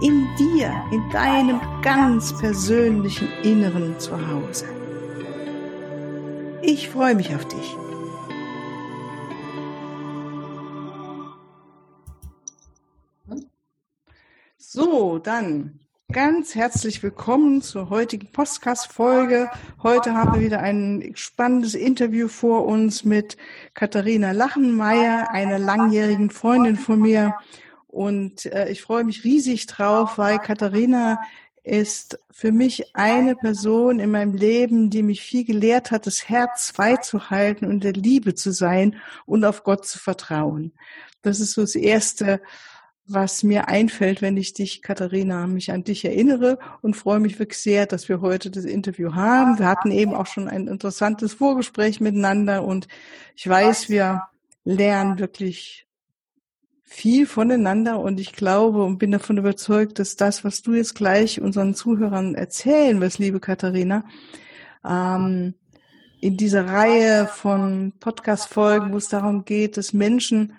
in 0.00 0.26
dir, 0.36 0.72
in 0.92 1.08
deinem 1.10 1.60
ganz 1.82 2.36
persönlichen 2.38 3.28
Inneren 3.42 3.98
zu 3.98 4.12
Hause. 4.28 4.66
Ich 6.62 6.88
freue 6.88 7.14
mich 7.14 7.34
auf 7.34 7.46
dich. 7.46 7.76
So, 14.58 15.18
dann 15.18 15.80
ganz 16.12 16.54
herzlich 16.54 17.02
willkommen 17.02 17.62
zur 17.62 17.88
heutigen 17.88 18.30
Podcast-Folge. 18.30 19.50
Heute 19.82 20.12
haben 20.12 20.34
wir 20.34 20.40
wieder 20.40 20.60
ein 20.60 21.12
spannendes 21.14 21.74
Interview 21.74 22.28
vor 22.28 22.66
uns 22.66 23.02
mit 23.04 23.38
Katharina 23.72 24.32
Lachenmeier, 24.32 25.30
einer 25.30 25.58
langjährigen 25.58 26.28
Freundin 26.28 26.76
von 26.76 27.00
mir. 27.00 27.34
Und 27.96 28.44
äh, 28.44 28.68
ich 28.68 28.82
freue 28.82 29.04
mich 29.04 29.24
riesig 29.24 29.64
drauf, 29.66 30.18
weil 30.18 30.38
Katharina 30.38 31.18
ist 31.64 32.18
für 32.30 32.52
mich 32.52 32.94
eine 32.94 33.34
Person 33.34 34.00
in 34.00 34.10
meinem 34.10 34.34
Leben, 34.34 34.90
die 34.90 35.02
mich 35.02 35.22
viel 35.22 35.44
gelehrt 35.44 35.90
hat, 35.90 36.06
das 36.06 36.28
Herz 36.28 36.70
frei 36.70 36.96
zu 36.96 37.30
halten 37.30 37.64
und 37.64 37.82
der 37.84 37.94
Liebe 37.94 38.34
zu 38.34 38.52
sein 38.52 38.96
und 39.24 39.46
auf 39.46 39.64
Gott 39.64 39.86
zu 39.86 39.98
vertrauen. 39.98 40.72
Das 41.22 41.40
ist 41.40 41.52
so 41.52 41.62
das 41.62 41.74
Erste, 41.74 42.42
was 43.06 43.42
mir 43.42 43.66
einfällt, 43.68 44.20
wenn 44.20 44.36
ich 44.36 44.52
dich, 44.52 44.82
Katharina, 44.82 45.46
mich 45.46 45.72
an 45.72 45.82
dich 45.82 46.04
erinnere 46.04 46.58
und 46.82 46.98
freue 46.98 47.20
mich 47.20 47.38
wirklich 47.38 47.62
sehr, 47.62 47.86
dass 47.86 48.10
wir 48.10 48.20
heute 48.20 48.50
das 48.50 48.66
Interview 48.66 49.14
haben. 49.14 49.58
Wir 49.58 49.68
hatten 49.68 49.90
eben 49.90 50.12
auch 50.12 50.26
schon 50.26 50.48
ein 50.48 50.68
interessantes 50.68 51.32
Vorgespräch 51.32 52.00
miteinander 52.00 52.62
und 52.62 52.88
ich 53.34 53.48
weiß, 53.48 53.88
wir 53.88 54.24
lernen 54.64 55.18
wirklich 55.18 55.85
viel 56.88 57.26
voneinander 57.26 57.98
und 57.98 58.20
ich 58.20 58.32
glaube 58.32 58.84
und 58.84 58.98
bin 58.98 59.10
davon 59.10 59.38
überzeugt, 59.38 59.98
dass 59.98 60.14
das, 60.14 60.44
was 60.44 60.62
du 60.62 60.72
jetzt 60.72 60.94
gleich 60.94 61.40
unseren 61.40 61.74
Zuhörern 61.74 62.36
erzählen 62.36 63.00
wirst, 63.00 63.18
liebe 63.18 63.40
Katharina, 63.40 64.04
ähm, 64.84 65.54
in 66.20 66.36
dieser 66.36 66.66
Reihe 66.66 67.26
von 67.26 67.92
Podcast-Folgen, 67.98 68.92
wo 68.92 68.96
es 68.96 69.08
darum 69.08 69.44
geht, 69.44 69.76
dass 69.76 69.92
Menschen 69.92 70.54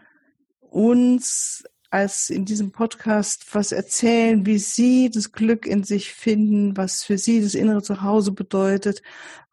uns 0.59 1.64
als 1.89 2.30
in 2.30 2.44
diesem 2.44 2.73
Podcast 2.73 3.45
was 3.56 3.72
erzählen, 3.72 4.45
wie 4.45 4.59
sie 4.59 5.09
das 5.09 5.31
Glück 5.31 5.66
in 5.66 5.84
sich 5.84 6.14
finden, 6.14 6.75
was 6.75 7.03
für 7.03 7.17
sie 7.17 7.41
das 7.41 7.56
innere 7.56 7.81
Zuhause 7.81 8.34
bedeutet, 8.34 9.02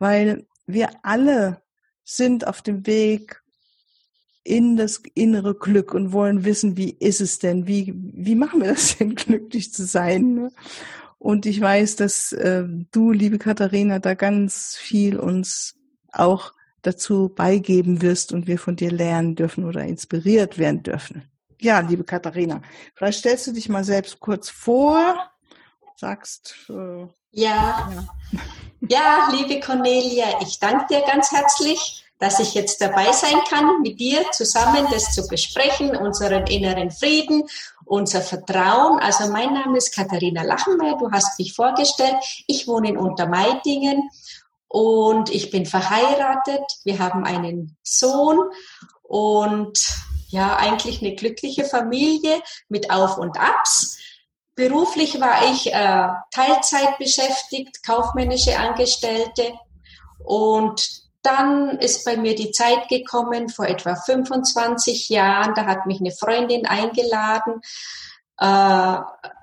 weil 0.00 0.44
wir 0.66 0.90
alle 1.04 1.62
sind 2.02 2.48
auf 2.48 2.62
dem 2.62 2.84
Weg 2.84 3.43
in 4.44 4.76
das 4.76 5.02
innere 5.14 5.54
Glück 5.54 5.94
und 5.94 6.12
wollen 6.12 6.44
wissen, 6.44 6.76
wie 6.76 6.90
ist 6.90 7.22
es 7.22 7.38
denn, 7.38 7.66
wie, 7.66 7.94
wie 7.96 8.34
machen 8.34 8.60
wir 8.60 8.68
das 8.68 8.96
denn, 8.98 9.14
glücklich 9.14 9.72
zu 9.72 9.84
sein. 9.84 10.34
Ne? 10.34 10.52
Und 11.18 11.46
ich 11.46 11.60
weiß, 11.60 11.96
dass 11.96 12.32
äh, 12.32 12.64
du, 12.92 13.10
liebe 13.10 13.38
Katharina, 13.38 13.98
da 13.98 14.14
ganz 14.14 14.76
viel 14.76 15.18
uns 15.18 15.76
auch 16.12 16.52
dazu 16.82 17.30
beigeben 17.34 18.02
wirst 18.02 18.32
und 18.32 18.46
wir 18.46 18.58
von 18.58 18.76
dir 18.76 18.92
lernen 18.92 19.34
dürfen 19.34 19.64
oder 19.64 19.82
inspiriert 19.84 20.58
werden 20.58 20.82
dürfen. 20.82 21.24
Ja, 21.58 21.80
liebe 21.80 22.04
Katharina, 22.04 22.60
vielleicht 22.94 23.20
stellst 23.20 23.46
du 23.46 23.52
dich 23.52 23.70
mal 23.70 23.84
selbst 23.84 24.20
kurz 24.20 24.50
vor, 24.50 25.16
sagst. 25.96 26.56
Äh, 26.68 27.06
ja. 27.30 27.90
ja, 27.90 28.08
ja, 28.88 29.28
liebe 29.32 29.60
Cornelia, 29.60 30.26
ich 30.42 30.58
danke 30.58 30.86
dir 30.90 31.02
ganz 31.06 31.32
herzlich 31.32 32.03
dass 32.18 32.40
ich 32.40 32.54
jetzt 32.54 32.80
dabei 32.80 33.12
sein 33.12 33.38
kann, 33.48 33.82
mit 33.82 33.98
dir 33.98 34.30
zusammen 34.30 34.86
das 34.90 35.12
zu 35.12 35.26
besprechen, 35.26 35.96
unseren 35.96 36.46
inneren 36.46 36.90
Frieden, 36.90 37.44
unser 37.84 38.22
Vertrauen. 38.22 38.98
Also 39.00 39.30
mein 39.30 39.52
Name 39.52 39.78
ist 39.78 39.94
Katharina 39.94 40.42
Lachenmeier, 40.42 40.96
du 40.96 41.10
hast 41.10 41.38
mich 41.38 41.54
vorgestellt. 41.54 42.16
Ich 42.46 42.66
wohne 42.66 42.88
in 42.90 42.98
Untermeidingen 42.98 44.08
und 44.68 45.30
ich 45.30 45.50
bin 45.50 45.66
verheiratet. 45.66 46.64
Wir 46.84 46.98
haben 46.98 47.24
einen 47.24 47.76
Sohn 47.82 48.38
und 49.02 49.78
ja, 50.28 50.56
eigentlich 50.56 51.00
eine 51.00 51.14
glückliche 51.14 51.64
Familie 51.64 52.42
mit 52.68 52.90
Auf 52.90 53.18
und 53.18 53.38
Abs. 53.38 53.98
Beruflich 54.56 55.20
war 55.20 55.50
ich 55.50 55.72
äh, 55.72 56.08
Teilzeit 56.30 56.96
beschäftigt, 56.98 57.84
kaufmännische 57.84 58.58
Angestellte 58.58 59.52
und 60.24 61.03
dann 61.24 61.78
ist 61.78 62.04
bei 62.04 62.16
mir 62.16 62.34
die 62.34 62.50
Zeit 62.50 62.88
gekommen, 62.88 63.48
vor 63.48 63.66
etwa 63.66 63.94
25 63.96 65.08
Jahren, 65.08 65.54
da 65.54 65.66
hat 65.66 65.86
mich 65.86 66.00
eine 66.00 66.12
Freundin 66.12 66.66
eingeladen, 66.66 67.60
äh, 68.38 68.96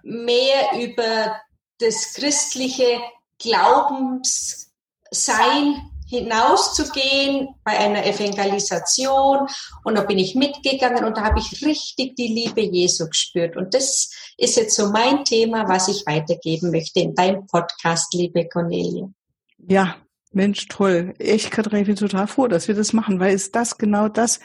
mehr 0.04 0.80
über 0.80 1.42
das 1.80 2.14
christliche 2.14 3.02
Glaubenssein 3.40 5.90
hinauszugehen 6.08 7.56
bei 7.64 7.80
einer 7.80 8.06
Evangelisation. 8.06 9.48
Und 9.84 9.96
da 9.96 10.04
bin 10.04 10.20
ich 10.20 10.36
mitgegangen 10.36 11.06
und 11.06 11.18
da 11.18 11.24
habe 11.24 11.40
ich 11.40 11.66
richtig 11.66 12.16
die 12.16 12.28
Liebe 12.28 12.62
Jesu 12.62 13.08
gespürt. 13.08 13.56
Und 13.56 13.74
das 13.74 14.12
ist 14.38 14.58
jetzt 14.58 14.76
so 14.76 14.92
mein 14.92 15.26
Thema, 15.26 15.68
was 15.68 15.88
ich 15.88 16.06
weitergeben 16.06 16.70
möchte 16.70 17.00
in 17.00 17.16
deinem 17.16 17.48
Podcast, 17.48 18.14
liebe 18.14 18.48
Cornelia. 18.48 19.10
Ja, 19.58 19.96
Mensch, 20.34 20.68
toll. 20.68 21.14
Ich, 21.20 21.52
Katrin, 21.52 21.86
bin 21.86 21.96
total 21.96 22.28
froh, 22.28 22.48
dass 22.48 22.68
wir 22.68 22.76
das 22.76 22.94
machen, 22.94 23.20
weil 23.20 23.34
ist 23.34 23.56
das 23.56 23.78
genau 23.78 24.08
das, 24.08 24.40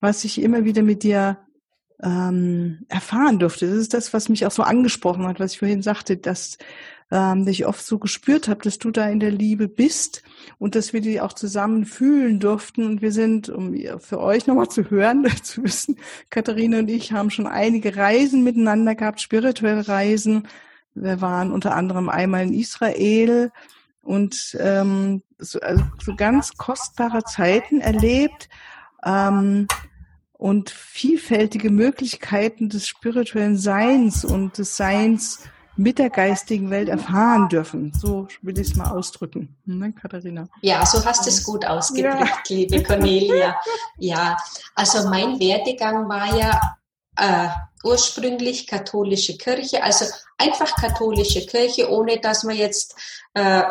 was 0.00 0.24
ich 0.24 0.42
immer 0.42 0.64
wieder 0.64 0.82
mit 0.82 1.02
dir 1.02 1.38
ähm, 2.02 2.84
erfahren 2.88 3.38
durfte. 3.38 3.66
Das 3.66 3.76
ist 3.76 3.94
das, 3.94 4.12
was 4.12 4.28
mich 4.28 4.46
auch 4.46 4.50
so 4.50 4.62
angesprochen 4.62 5.26
hat, 5.26 5.40
was 5.40 5.52
ich 5.52 5.58
vorhin 5.58 5.82
sagte, 5.82 6.16
dass 6.16 6.58
ähm, 7.10 7.46
ich 7.48 7.66
oft 7.66 7.84
so 7.84 7.98
gespürt 7.98 8.48
habe, 8.48 8.62
dass 8.62 8.78
du 8.78 8.90
da 8.90 9.08
in 9.08 9.20
der 9.20 9.30
Liebe 9.30 9.68
bist 9.68 10.22
und 10.58 10.74
dass 10.74 10.92
wir 10.92 11.00
die 11.00 11.20
auch 11.20 11.32
zusammen 11.32 11.84
fühlen 11.84 12.38
durften. 12.40 12.84
Und 12.84 13.02
wir 13.02 13.12
sind, 13.12 13.48
um 13.48 13.74
für 13.98 14.20
euch 14.20 14.46
nochmal 14.46 14.68
zu 14.68 14.90
hören, 14.90 15.26
zu 15.42 15.64
wissen, 15.64 15.96
Katharina 16.30 16.78
und 16.78 16.88
ich 16.88 17.12
haben 17.12 17.30
schon 17.30 17.46
einige 17.46 17.96
Reisen 17.96 18.44
miteinander 18.44 18.94
gehabt, 18.94 19.20
spirituelle 19.20 19.88
Reisen. 19.88 20.48
Wir 20.94 21.20
waren 21.20 21.52
unter 21.52 21.74
anderem 21.74 22.08
einmal 22.08 22.42
in 22.42 22.52
Israel, 22.52 23.52
und 24.02 24.56
ähm, 24.58 25.22
so, 25.38 25.60
also 25.60 25.84
so 26.02 26.14
ganz 26.16 26.56
kostbare 26.56 27.24
Zeiten 27.24 27.80
erlebt 27.80 28.48
ähm, 29.04 29.68
und 30.32 30.70
vielfältige 30.70 31.70
Möglichkeiten 31.70 32.68
des 32.68 32.88
spirituellen 32.88 33.56
Seins 33.56 34.24
und 34.24 34.58
des 34.58 34.76
Seins 34.76 35.44
mit 35.76 35.98
der 35.98 36.10
geistigen 36.10 36.70
Welt 36.70 36.88
erfahren 36.88 37.48
dürfen. 37.48 37.92
So 37.94 38.28
will 38.42 38.58
ich 38.58 38.68
es 38.68 38.76
mal 38.76 38.90
ausdrücken. 38.90 39.56
Ne, 39.64 39.92
Katharina? 39.92 40.46
Ja, 40.60 40.84
so 40.84 41.02
hast 41.04 41.24
du 41.24 41.30
es 41.30 41.42
gut 41.42 41.64
ausgedrückt, 41.64 42.50
ja. 42.50 42.56
liebe 42.56 42.82
Cornelia. 42.82 43.56
Ja, 43.98 44.36
also 44.74 45.10
mein 45.10 45.38
Werdegang 45.38 46.08
war 46.08 46.34
ja 46.34 46.58
äh, 47.16 47.48
ursprünglich 47.84 48.66
katholische 48.66 49.36
Kirche, 49.36 49.82
also 49.82 50.04
einfach 50.38 50.74
katholische 50.76 51.46
Kirche, 51.46 51.90
ohne 51.90 52.18
dass 52.20 52.44
man 52.44 52.56
jetzt 52.56 52.94
äh, 53.34 53.62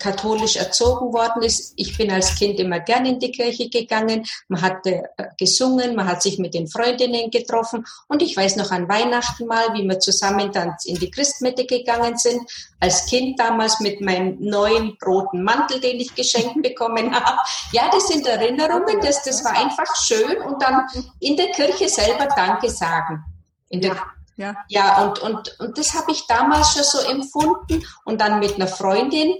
katholisch 0.00 0.56
erzogen 0.56 1.12
worden 1.12 1.42
ist. 1.42 1.72
Ich 1.76 1.96
bin 1.96 2.10
als 2.10 2.34
Kind 2.34 2.58
immer 2.58 2.80
gern 2.80 3.06
in 3.06 3.20
die 3.20 3.30
Kirche 3.30 3.68
gegangen. 3.68 4.26
Man 4.48 4.60
hat 4.60 4.84
äh, 4.86 5.02
gesungen, 5.38 5.94
man 5.94 6.06
hat 6.06 6.22
sich 6.22 6.38
mit 6.38 6.54
den 6.54 6.66
Freundinnen 6.66 7.30
getroffen. 7.30 7.84
Und 8.08 8.20
ich 8.22 8.36
weiß 8.36 8.56
noch 8.56 8.72
an 8.72 8.88
Weihnachten 8.88 9.46
mal, 9.46 9.72
wie 9.74 9.84
wir 9.84 9.98
zusammen 10.00 10.50
dann 10.52 10.74
in 10.84 10.96
die 10.96 11.10
Christmette 11.10 11.66
gegangen 11.66 12.18
sind. 12.18 12.40
Als 12.80 13.06
Kind 13.06 13.38
damals 13.38 13.80
mit 13.80 14.00
meinem 14.00 14.36
neuen 14.40 14.96
roten 15.04 15.42
Mantel, 15.44 15.80
den 15.80 16.00
ich 16.00 16.14
geschenkt 16.14 16.62
bekommen 16.62 17.14
habe. 17.14 17.38
Ja, 17.72 17.88
das 17.90 18.08
sind 18.08 18.26
Erinnerungen. 18.26 19.00
Das, 19.00 19.22
das 19.22 19.44
war 19.44 19.52
einfach 19.52 19.94
schön. 19.96 20.42
Und 20.42 20.60
dann 20.62 20.82
in 21.20 21.36
der 21.36 21.52
Kirche 21.52 21.88
selber 21.88 22.26
Danke 22.26 22.70
sagen. 22.70 23.24
In 23.68 23.80
der, 23.80 23.96
ja. 24.36 24.54
Ja, 24.68 25.02
und, 25.02 25.18
und, 25.20 25.60
und 25.60 25.78
das 25.78 25.94
habe 25.94 26.12
ich 26.12 26.26
damals 26.26 26.74
schon 26.74 26.82
so 26.84 26.98
empfunden. 27.10 27.84
Und 28.04 28.20
dann 28.20 28.38
mit 28.38 28.56
einer 28.56 28.68
Freundin 28.68 29.34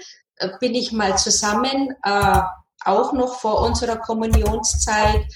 bin 0.61 0.75
ich 0.75 0.93
mal 0.93 1.17
zusammen, 1.17 1.94
äh, 2.03 2.41
auch 2.85 3.12
noch 3.12 3.38
vor 3.41 3.62
unserer 3.62 3.97
Kommunionszeit, 3.97 5.27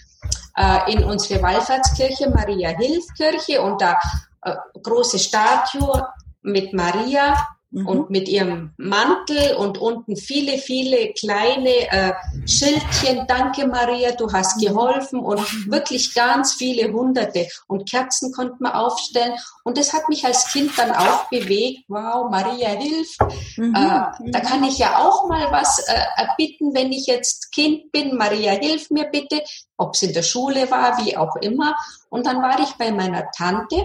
äh, 0.56 0.92
in 0.92 1.04
unsere 1.04 1.42
Wallfahrtskirche, 1.42 2.30
Maria 2.30 2.70
Hilf 2.70 3.04
Kirche 3.16 3.62
und 3.62 3.80
da 3.80 3.98
äh, 4.42 4.54
große 4.82 5.18
Statue 5.18 6.06
mit 6.42 6.72
Maria 6.72 7.36
mhm. 7.70 7.86
und 7.86 8.10
mit 8.10 8.28
ihrem 8.28 8.72
Mantel 8.76 9.54
und 9.56 9.78
unten 9.78 10.16
viele, 10.16 10.58
viele 10.58 11.12
kleine 11.12 11.90
äh, 11.90 12.12
Schildchen. 12.46 13.26
Danke 13.26 13.66
Maria, 13.66 14.12
du 14.12 14.32
hast 14.32 14.58
mhm. 14.58 14.66
geholfen 14.66 15.20
und 15.20 15.40
mhm. 15.40 15.72
wirklich 15.72 16.14
ganz 16.14 16.54
viele 16.54 16.92
Hunderte. 16.92 17.46
Und 17.66 17.88
Kerzen 17.88 18.32
konnte 18.32 18.56
man 18.60 18.72
aufstellen. 18.72 19.32
Und 19.64 19.78
das 19.78 19.92
hat 19.92 20.08
mich 20.08 20.24
als 20.24 20.46
Kind 20.48 20.72
dann 20.76 20.92
auch 20.92 21.28
bewegt. 21.28 21.84
Wow, 21.88 22.30
Maria 22.30 22.70
hilft. 22.70 23.20
Mhm. 23.56 23.74
Äh, 23.74 24.30
da 24.30 24.40
kann 24.40 24.64
ich 24.64 24.78
ja 24.78 24.98
auch 24.98 25.28
mal 25.28 25.50
was 25.50 25.78
äh, 25.80 25.94
erbitten, 26.16 26.74
wenn 26.74 26.92
ich 26.92 27.06
jetzt 27.06 27.52
Kind 27.52 27.92
bin. 27.92 28.16
Maria, 28.16 28.52
hilf 28.52 28.90
mir 28.90 29.04
bitte. 29.04 29.42
Ob 29.76 29.94
es 29.94 30.02
in 30.02 30.12
der 30.12 30.22
Schule 30.22 30.70
war, 30.70 31.04
wie 31.04 31.16
auch 31.16 31.36
immer. 31.36 31.74
Und 32.10 32.26
dann 32.26 32.42
war 32.42 32.58
ich 32.60 32.72
bei 32.74 32.90
meiner 32.90 33.30
Tante 33.30 33.84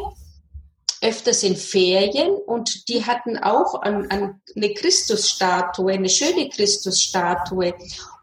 öfters 1.02 1.44
in 1.44 1.56
Ferien 1.56 2.32
und 2.32 2.88
die 2.90 3.06
hatten 3.06 3.38
auch 3.38 3.82
an, 3.82 4.10
an 4.10 4.42
eine 4.56 4.74
Christusstatue, 4.74 5.94
eine 5.94 6.10
schöne 6.10 6.50
Christusstatue. 6.50 7.74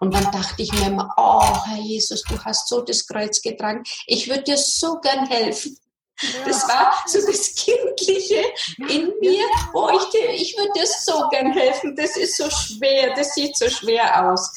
Und 0.01 0.15
dann 0.15 0.25
dachte 0.25 0.63
ich 0.63 0.73
mir 0.73 0.87
immer, 0.87 1.13
oh 1.17 1.67
Herr 1.67 1.81
Jesus, 1.81 2.23
du 2.23 2.39
hast 2.45 2.69
so 2.69 2.81
das 2.81 3.07
Kreuz 3.07 3.41
getragen. 3.43 3.83
Ich 4.07 4.29
würde 4.29 4.43
dir 4.43 4.57
so 4.57 4.99
gern 5.01 5.27
helfen. 5.27 5.77
Ja. 6.21 6.29
Das 6.47 6.69
war 6.69 6.93
so 7.07 7.19
das 7.27 7.55
Kindliche 7.55 8.45
in 8.89 9.13
mir, 9.21 9.45
wo 9.73 9.89
ich 9.91 10.41
ich 10.41 10.57
würde 10.57 10.73
dir 10.77 10.87
so 10.87 11.29
gern 11.31 11.53
helfen. 11.53 11.97
Das 11.97 12.17
ist 12.17 12.37
so 12.37 12.49
schwer, 12.51 13.15
das 13.15 13.35
sieht 13.35 13.57
so 13.57 13.69
schwer 13.69 14.31
aus. 14.31 14.51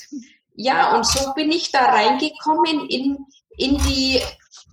Ja, 0.54 0.96
und 0.96 1.06
so 1.06 1.34
bin 1.34 1.52
ich 1.52 1.72
da 1.72 1.86
reingekommen 1.86 2.88
in, 2.90 3.18
in 3.58 3.78
die 3.80 4.22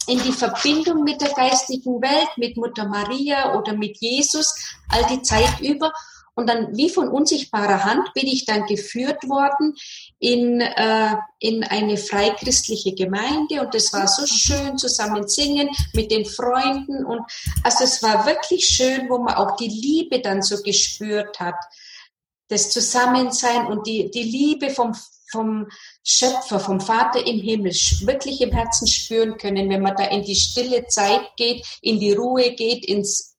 in 0.06 0.20
die 0.22 0.32
Verbindung 0.32 1.04
mit 1.04 1.20
der 1.20 1.30
geistigen 1.30 2.00
Welt, 2.02 2.28
mit 2.36 2.56
Mutter 2.56 2.86
Maria 2.86 3.56
oder 3.56 3.74
mit 3.74 3.98
Jesus, 4.00 4.54
all 4.88 5.04
die 5.06 5.22
Zeit 5.22 5.60
über. 5.60 5.92
Und 6.34 6.48
dann 6.48 6.74
wie 6.76 6.88
von 6.88 7.08
unsichtbarer 7.08 7.84
Hand 7.84 8.14
bin 8.14 8.26
ich 8.26 8.46
dann 8.46 8.64
geführt 8.64 9.28
worden 9.28 9.74
in, 10.18 10.62
äh, 10.62 11.14
in 11.40 11.62
eine 11.62 11.98
freikristliche 11.98 12.94
Gemeinde. 12.94 13.60
Und 13.60 13.74
es 13.74 13.92
war 13.92 14.08
so 14.08 14.26
schön 14.26 14.78
zusammen 14.78 15.28
singen 15.28 15.68
mit 15.92 16.10
den 16.10 16.24
Freunden. 16.24 17.04
Und 17.04 17.20
also 17.62 17.84
es 17.84 18.02
war 18.02 18.24
wirklich 18.24 18.66
schön, 18.66 19.10
wo 19.10 19.18
man 19.18 19.34
auch 19.34 19.56
die 19.56 19.68
Liebe 19.68 20.20
dann 20.20 20.40
so 20.40 20.62
gespürt 20.62 21.38
hat, 21.38 21.56
das 22.48 22.70
Zusammensein 22.70 23.66
und 23.66 23.86
die, 23.86 24.10
die 24.10 24.22
Liebe 24.22 24.70
vom, 24.70 24.94
vom 25.32 25.68
Schöpfer, 26.04 26.60
vom 26.60 26.80
Vater 26.80 27.26
im 27.26 27.40
Himmel 27.40 27.72
wirklich 28.02 28.40
im 28.40 28.52
Herzen 28.52 28.86
spüren 28.86 29.38
können, 29.38 29.68
wenn 29.70 29.82
man 29.82 29.96
da 29.96 30.04
in 30.04 30.22
die 30.22 30.36
stille 30.36 30.86
Zeit 30.86 31.22
geht, 31.36 31.66
in 31.80 31.98
die 31.98 32.12
Ruhe 32.12 32.52
geht, 32.52 32.84
ins, 32.84 33.36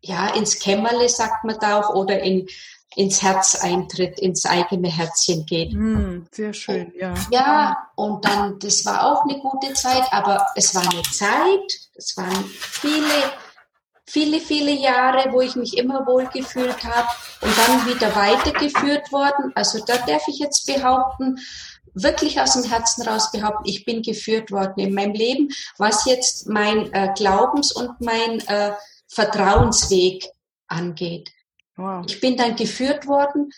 ja, 0.00 0.28
ins 0.34 0.58
Kämmerle, 0.58 1.08
sagt 1.08 1.44
man 1.44 1.58
da 1.58 1.80
auch, 1.80 1.94
oder 1.94 2.20
in, 2.20 2.46
ins 2.96 3.22
Herz 3.22 3.54
eintritt, 3.62 4.18
ins 4.18 4.44
eigene 4.44 4.88
Herzchen 4.88 5.46
geht. 5.46 5.72
Mm, 5.72 6.26
sehr 6.32 6.52
schön, 6.52 6.92
ja. 6.98 7.14
Ja, 7.30 7.90
und 7.94 8.24
dann, 8.24 8.58
das 8.58 8.84
war 8.84 9.06
auch 9.06 9.24
eine 9.24 9.40
gute 9.40 9.72
Zeit, 9.74 10.04
aber 10.12 10.44
es 10.56 10.74
war 10.74 10.82
eine 10.82 11.02
Zeit, 11.02 11.88
es 11.94 12.16
waren 12.16 12.44
viele 12.46 13.32
viele, 14.10 14.40
viele 14.40 14.72
Jahre, 14.72 15.32
wo 15.32 15.40
ich 15.40 15.54
mich 15.54 15.78
immer 15.78 16.06
wohl 16.06 16.26
gefühlt 16.26 16.84
habe 16.84 17.08
und 17.40 17.52
dann 17.56 17.86
wieder 17.86 18.14
weitergeführt 18.14 19.12
worden. 19.12 19.52
Also 19.54 19.84
da 19.84 19.96
darf 19.98 20.26
ich 20.26 20.38
jetzt 20.40 20.66
behaupten, 20.66 21.38
wirklich 21.94 22.40
aus 22.40 22.54
dem 22.54 22.64
Herzen 22.64 23.06
raus 23.06 23.30
behaupten, 23.32 23.68
ich 23.68 23.84
bin 23.84 24.02
geführt 24.02 24.50
worden 24.50 24.80
in 24.80 24.94
meinem 24.94 25.12
Leben, 25.12 25.48
was 25.78 26.06
jetzt 26.06 26.48
mein 26.48 26.92
äh, 26.92 27.12
Glaubens- 27.16 27.72
und 27.72 28.00
mein 28.00 28.40
äh, 28.48 28.72
Vertrauensweg 29.08 30.24
angeht. 30.66 31.30
Wow. 31.76 32.04
Ich 32.06 32.20
bin 32.20 32.36
dann 32.36 32.56
geführt 32.56 33.06
worden 33.06 33.50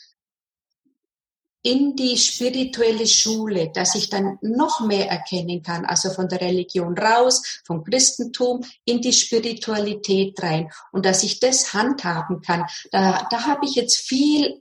in 1.63 1.95
die 1.95 2.17
spirituelle 2.17 3.07
Schule, 3.07 3.71
dass 3.73 3.95
ich 3.95 4.11
dann 4.11 4.39
noch 4.43 4.81
mehr 4.81 5.09
erkennen 5.09 5.63
kann, 5.63 5.85
also 5.85 6.11
von 6.11 6.29
der 6.29 6.41
Religion 6.41 6.99
raus, 6.99 7.63
vom 7.65 7.85
Christentum 7.85 8.65
in 8.85 9.01
die 9.01 9.13
Spiritualität 9.13 10.43
rein 10.43 10.71
und 10.91 11.07
dass 11.07 11.23
ich 11.23 11.39
das 11.39 11.73
handhaben 11.73 12.43
kann. 12.43 12.65
Da, 12.91 13.27
da 13.31 13.47
habe 13.47 13.67
ich 13.67 13.77
jetzt 13.77 13.97
viel 13.97 14.61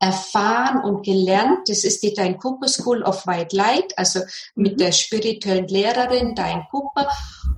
erfahren 0.00 0.82
und 0.84 1.04
gelernt. 1.04 1.68
Das 1.68 1.84
ist 1.84 2.02
die 2.02 2.14
Dein 2.14 2.38
Cooper 2.38 2.68
School 2.68 3.02
of 3.02 3.26
White 3.26 3.56
Light, 3.56 3.98
also 3.98 4.20
mit 4.54 4.74
mhm. 4.74 4.78
der 4.78 4.92
spirituellen 4.92 5.66
Lehrerin 5.66 6.34
Dein 6.34 6.66
Cooper. 6.70 7.08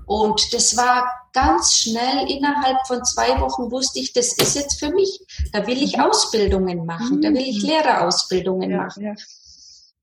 Und 0.06 0.54
das 0.54 0.76
war 0.76 1.04
ganz 1.32 1.74
schnell, 1.74 2.30
innerhalb 2.30 2.78
von 2.86 3.04
zwei 3.04 3.40
Wochen 3.40 3.70
wusste 3.70 4.00
ich, 4.00 4.12
das 4.12 4.32
ist 4.32 4.54
jetzt 4.54 4.78
für 4.78 4.90
mich. 4.90 5.20
Da 5.52 5.66
will 5.66 5.82
ich 5.82 5.96
mhm. 5.96 6.04
Ausbildungen 6.04 6.86
machen, 6.86 7.22
da 7.22 7.30
will 7.30 7.48
ich 7.48 7.62
mhm. 7.62 7.68
Lehrerausbildungen 7.68 8.70
ja, 8.70 8.76
machen. 8.76 9.02
Ja. 9.02 9.14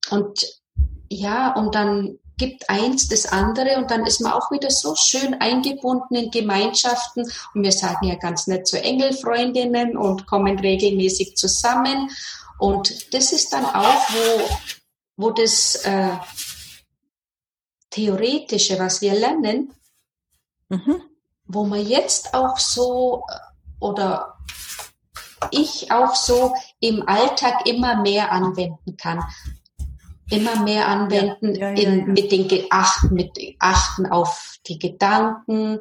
Und 0.10 0.62
ja, 1.10 1.54
und 1.54 1.76
dann 1.76 2.20
gibt 2.38 2.70
eins 2.70 3.08
das 3.08 3.26
andere 3.26 3.78
und 3.78 3.90
dann 3.90 4.06
ist 4.06 4.22
man 4.22 4.34
auch 4.34 4.52
wieder 4.52 4.70
so 4.70 4.96
schön 4.96 5.34
eingebunden 5.36 6.16
in 6.16 6.32
Gemeinschaften 6.32 7.24
und 7.54 7.64
wir 7.64 7.72
sagen 7.72 8.06
ja 8.08 8.16
ganz 8.16 8.46
nett 8.46 8.68
zu 8.68 8.82
Engelfreundinnen 8.82 9.98
und 9.98 10.28
kommen 10.28 10.60
regelmäßig 10.60 11.36
zusammen 11.36 12.12
und 12.60 13.14
das 13.14 13.32
ist 13.32 13.54
dann 13.54 13.66
auch, 13.66 14.10
wo, 14.10 15.26
wo 15.26 15.32
das 15.32 15.76
äh, 15.86 16.18
Theoretische, 17.90 18.78
was 18.80 19.02
wir 19.02 19.14
lernen, 19.14 19.74
mhm. 20.70 21.02
Wo 21.48 21.66
man 21.66 21.86
jetzt 21.86 22.34
auch 22.34 22.58
so 22.58 23.24
äh, 23.30 23.36
oder 23.80 24.38
ich 25.52 25.92
auch 25.92 26.16
so 26.16 26.54
im 26.80 27.08
Alltag 27.08 27.68
immer 27.68 28.02
mehr 28.02 28.32
anwenden 28.32 28.98
kann. 28.98 29.24
Immer 30.30 30.62
mehr 30.64 30.88
anwenden 30.88 31.56
ja, 31.56 31.70
ja, 31.70 31.76
ja, 31.76 31.82
in, 31.84 32.14
mit 32.14 32.32
den 32.32 32.50
Achten, 32.70 33.14
mit 33.14 33.38
Achten 33.60 34.06
auf 34.08 34.58
die 34.68 34.78
Gedanken, 34.78 35.80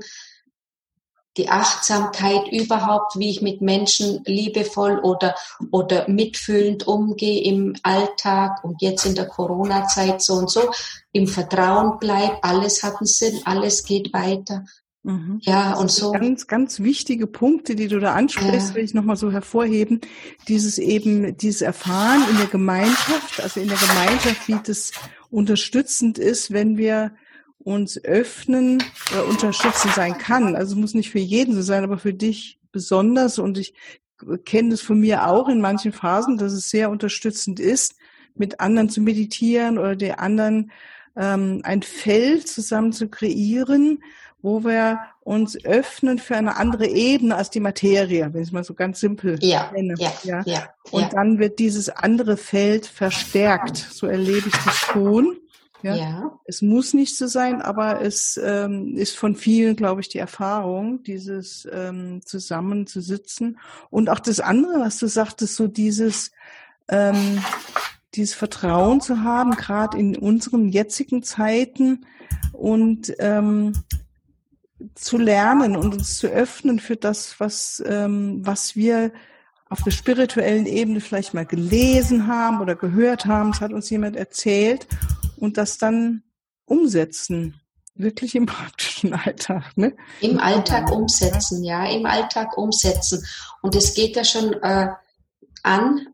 die 1.36 1.48
Achtsamkeit 1.50 2.48
überhaupt, 2.50 3.18
wie 3.18 3.30
ich 3.30 3.42
mit 3.42 3.60
Menschen 3.60 4.22
liebevoll 4.24 4.98
oder, 5.00 5.34
oder 5.70 6.08
mitfühlend 6.08 6.86
umgehe 6.86 7.42
im 7.42 7.76
Alltag. 7.82 8.64
Und 8.64 8.80
jetzt 8.80 9.04
in 9.04 9.14
der 9.14 9.26
Corona-Zeit 9.26 10.22
so 10.22 10.34
und 10.34 10.50
so, 10.50 10.70
im 11.12 11.26
Vertrauen 11.26 11.98
bleib, 11.98 12.38
alles 12.42 12.82
hat 12.82 12.96
einen 12.96 13.06
Sinn, 13.06 13.40
alles 13.44 13.84
geht 13.84 14.12
weiter. 14.12 14.64
Mhm. 15.06 15.38
Ja, 15.43 15.75
und 15.75 15.88
so. 15.88 16.11
Ganz, 16.11 16.49
ganz 16.49 16.81
wichtige 16.81 17.29
Punkte, 17.29 17.76
die 17.76 17.87
du 17.87 18.00
da 18.00 18.14
ansprichst, 18.14 18.70
ja. 18.70 18.75
will 18.75 18.83
ich 18.83 18.92
nochmal 18.92 19.14
so 19.14 19.30
hervorheben. 19.30 20.00
Dieses 20.49 20.78
eben, 20.78 21.37
dieses 21.37 21.62
Erfahren 21.62 22.28
in 22.28 22.37
der 22.38 22.49
Gemeinschaft, 22.49 23.40
also 23.40 23.61
in 23.61 23.69
der 23.69 23.78
Gemeinschaft, 23.78 24.49
wie 24.49 24.59
das 24.64 24.90
unterstützend 25.30 26.19
ist, 26.19 26.50
wenn 26.50 26.76
wir 26.76 27.12
uns 27.59 28.02
öffnen 28.02 28.83
oder 29.12 29.28
unterstützend 29.28 29.95
sein 29.95 30.19
kann. 30.19 30.57
Also 30.57 30.75
es 30.75 30.80
muss 30.80 30.95
nicht 30.95 31.11
für 31.11 31.21
jeden 31.21 31.54
so 31.54 31.62
sein, 31.62 31.85
aber 31.85 31.99
für 31.99 32.14
dich 32.14 32.59
besonders. 32.73 33.38
Und 33.38 33.59
ich 33.59 33.75
kenne 34.45 34.71
das 34.71 34.80
von 34.80 34.99
mir 34.99 35.28
auch 35.28 35.49
in 35.49 35.61
manchen 35.61 35.92
Phasen, 35.92 36.37
dass 36.37 36.52
es 36.52 36.69
sehr 36.69 36.90
unterstützend 36.90 37.61
ist, 37.61 37.95
mit 38.35 38.59
anderen 38.59 38.88
zu 38.88 39.00
meditieren 39.00 39.78
oder 39.78 39.95
der 39.95 40.19
anderen 40.19 40.73
ähm, 41.16 41.61
ein 41.62 41.83
Feld 41.83 42.49
zusammen 42.49 42.92
zu 42.92 43.09
kreieren, 43.09 44.00
wo 44.47 44.62
wir 44.62 45.00
uns 45.23 45.65
öffnen 45.65 46.21
für 46.21 46.37
eine 46.37 46.57
andere 46.57 46.87
Ebene 46.87 47.35
als 47.35 47.50
die 47.50 47.59
Materie, 47.59 48.33
wenn 48.33 48.43
ich 48.43 48.49
es 48.49 48.53
mal 48.53 48.62
so 48.62 48.75
ganz 48.75 49.00
simpel 49.00 49.43
ja, 49.43 49.73
nenne. 49.73 49.95
Ja, 49.99 50.12
ja, 50.23 50.43
ja, 50.47 50.69
Und 50.93 51.03
ja. 51.03 51.09
dann 51.09 51.41
wird 51.41 51.59
dieses 51.59 51.88
andere 51.88 52.37
Feld 52.37 52.87
verstärkt. 52.87 53.76
So 53.76 54.07
erlebe 54.07 54.47
ich 54.47 54.55
das 54.65 54.76
schon. 54.76 55.37
Ja. 55.83 55.97
ja. 55.97 56.38
Es 56.45 56.62
muss 56.62 56.95
nicht 56.95 57.17
so 57.17 57.26
sein, 57.26 57.61
aber 57.61 58.00
es 58.03 58.41
ähm, 58.41 58.97
ist 58.97 59.17
von 59.17 59.35
vielen, 59.35 59.75
glaube 59.75 60.00
ich, 60.00 60.09
die 60.11 60.19
Erfahrung, 60.19 61.03
dieses 61.03 61.67
ähm, 61.73 62.21
zusammen 62.25 62.87
zu 62.87 63.00
sitzen. 63.00 63.59
Und 63.91 64.09
auch 64.09 64.21
das 64.21 64.38
andere, 64.38 64.79
was 64.79 64.99
du 64.99 65.09
sagtest, 65.09 65.57
so 65.57 65.67
dieses, 65.67 66.31
ähm, 66.87 67.43
dieses 68.15 68.37
Vertrauen 68.37 69.00
zu 69.00 69.25
haben, 69.25 69.57
gerade 69.57 69.99
in 69.99 70.17
unseren 70.17 70.69
jetzigen 70.69 71.25
Zeiten 71.25 72.07
und 72.53 73.12
ähm, 73.19 73.73
zu 74.95 75.18
lernen 75.18 75.76
und 75.76 75.95
uns 75.95 76.18
zu 76.18 76.26
öffnen 76.26 76.78
für 76.78 76.97
das, 76.97 77.38
was, 77.38 77.83
ähm, 77.87 78.40
was 78.45 78.76
wir 78.76 79.12
auf 79.68 79.83
der 79.83 79.90
spirituellen 79.90 80.66
Ebene 80.66 81.00
vielleicht 81.00 81.35
mal 81.35 81.47
gelesen 81.47 82.26
haben 82.26 82.61
oder 82.61 82.76
gehört 82.76 83.26
haben, 83.26 83.50
es 83.50 83.61
hat 83.61 83.73
uns 83.73 83.90
jemand 83.90 84.16
erzählt 84.16 84.87
und 85.38 85.56
das 85.56 85.78
dann 85.78 86.23
umsetzen, 86.66 87.61
wirklich 87.95 88.35
im 88.35 88.47
praktischen 88.47 89.14
Alltag. 89.14 89.76
Ne? 89.76 89.97
Im 90.21 90.38
Alltag 90.38 90.90
umsetzen, 90.92 91.64
ja, 91.64 91.85
im 91.87 92.06
Alltag 92.06 92.56
umsetzen. 92.56 93.25
Und 93.62 93.75
es 93.75 93.95
geht 93.95 94.16
ja 94.16 94.25
schon 94.25 94.52
äh, 94.62 94.88
an 95.62 96.06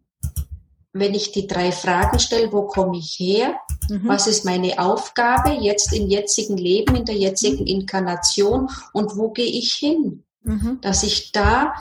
wenn 0.92 1.14
ich 1.14 1.32
die 1.32 1.46
drei 1.46 1.72
Fragen 1.72 2.18
stelle, 2.18 2.52
wo 2.52 2.62
komme 2.66 2.98
ich 2.98 3.16
her? 3.18 3.58
Mhm. 3.88 4.08
Was 4.08 4.26
ist 4.26 4.44
meine 4.44 4.78
Aufgabe 4.78 5.50
jetzt 5.60 5.92
im 5.92 6.08
jetzigen 6.08 6.56
Leben, 6.56 6.94
in 6.94 7.04
der 7.04 7.16
jetzigen 7.16 7.60
mhm. 7.60 7.66
Inkarnation 7.66 8.70
und 8.92 9.16
wo 9.16 9.30
gehe 9.30 9.46
ich 9.46 9.74
hin? 9.74 10.24
Mhm. 10.42 10.78
Dass 10.80 11.02
ich 11.02 11.32
da 11.32 11.74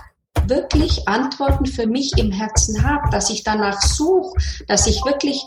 wirklich 0.48 1.08
Antworten 1.08 1.66
für 1.66 1.88
mich 1.88 2.18
im 2.18 2.32
Herzen 2.32 2.84
habe, 2.84 3.10
dass 3.10 3.30
ich 3.30 3.44
danach 3.44 3.82
suche, 3.82 4.34
dass 4.68 4.88
ich 4.88 5.04
wirklich 5.06 5.44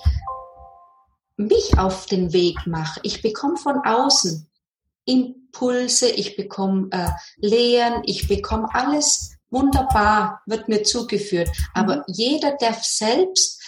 mich 1.36 1.78
auf 1.78 2.06
den 2.06 2.32
Weg 2.32 2.66
mache. 2.66 3.00
Ich 3.02 3.22
bekomme 3.22 3.56
von 3.56 3.78
außen 3.84 4.46
Impulse, 5.04 6.08
ich 6.08 6.36
bekomme 6.36 6.88
äh, 6.92 7.10
Lehren, 7.36 8.02
ich 8.04 8.28
bekomme 8.28 8.68
alles 8.72 9.32
wunderbar, 9.50 10.42
wird 10.46 10.68
mir 10.68 10.82
zugeführt. 10.82 11.48
Aber 11.72 11.96
mhm. 11.96 12.02
jeder 12.08 12.56
darf 12.58 12.84
selbst 12.84 13.60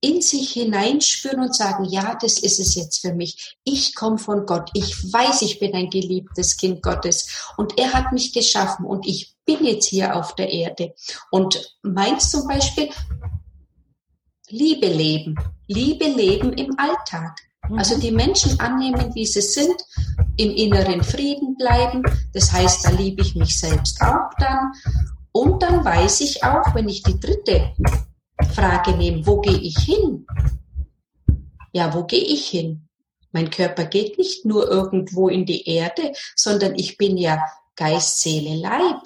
in 0.00 0.22
sich 0.22 0.52
hineinspüren 0.52 1.40
und 1.40 1.54
sagen, 1.54 1.84
ja, 1.84 2.16
das 2.20 2.38
ist 2.38 2.60
es 2.60 2.74
jetzt 2.74 3.00
für 3.00 3.14
mich. 3.14 3.56
Ich 3.64 3.94
komme 3.94 4.18
von 4.18 4.46
Gott. 4.46 4.70
Ich 4.74 5.12
weiß, 5.12 5.42
ich 5.42 5.58
bin 5.58 5.74
ein 5.74 5.90
geliebtes 5.90 6.56
Kind 6.56 6.82
Gottes. 6.82 7.52
Und 7.56 7.78
er 7.78 7.92
hat 7.92 8.12
mich 8.12 8.32
geschaffen 8.32 8.86
und 8.86 9.06
ich 9.06 9.34
bin 9.44 9.64
jetzt 9.64 9.86
hier 9.88 10.14
auf 10.14 10.34
der 10.36 10.50
Erde. 10.50 10.94
Und 11.30 11.76
meins 11.82 12.30
zum 12.30 12.46
Beispiel, 12.46 12.90
Liebe 14.50 14.86
leben. 14.86 15.34
Liebe 15.66 16.06
leben 16.06 16.52
im 16.54 16.78
Alltag. 16.78 17.36
Also 17.76 17.96
mhm. 17.96 18.00
die 18.00 18.12
Menschen 18.12 18.58
annehmen, 18.60 19.14
wie 19.14 19.26
sie 19.26 19.42
sind, 19.42 19.74
im 20.36 20.50
inneren 20.50 21.02
Frieden 21.02 21.56
bleiben. 21.56 22.02
Das 22.32 22.52
heißt, 22.52 22.84
da 22.84 22.90
liebe 22.90 23.22
ich 23.22 23.34
mich 23.34 23.58
selbst 23.58 24.00
auch 24.00 24.30
dann. 24.38 24.72
Und 25.32 25.62
dann 25.62 25.84
weiß 25.84 26.22
ich 26.22 26.42
auch, 26.44 26.74
wenn 26.74 26.88
ich 26.88 27.02
die 27.02 27.20
dritte 27.20 27.72
Frage 28.58 28.96
nehme, 28.96 29.24
wo 29.24 29.40
gehe 29.40 29.58
ich 29.58 29.78
hin? 29.78 30.26
Ja, 31.72 31.94
wo 31.94 32.02
gehe 32.04 32.24
ich 32.24 32.48
hin? 32.48 32.88
Mein 33.30 33.50
Körper 33.50 33.84
geht 33.84 34.18
nicht 34.18 34.44
nur 34.44 34.68
irgendwo 34.68 35.28
in 35.28 35.46
die 35.46 35.68
Erde, 35.68 36.12
sondern 36.34 36.74
ich 36.74 36.96
bin 36.96 37.16
ja 37.16 37.40
Geist, 37.76 38.20
Seele, 38.20 38.56
Leib. 38.56 39.02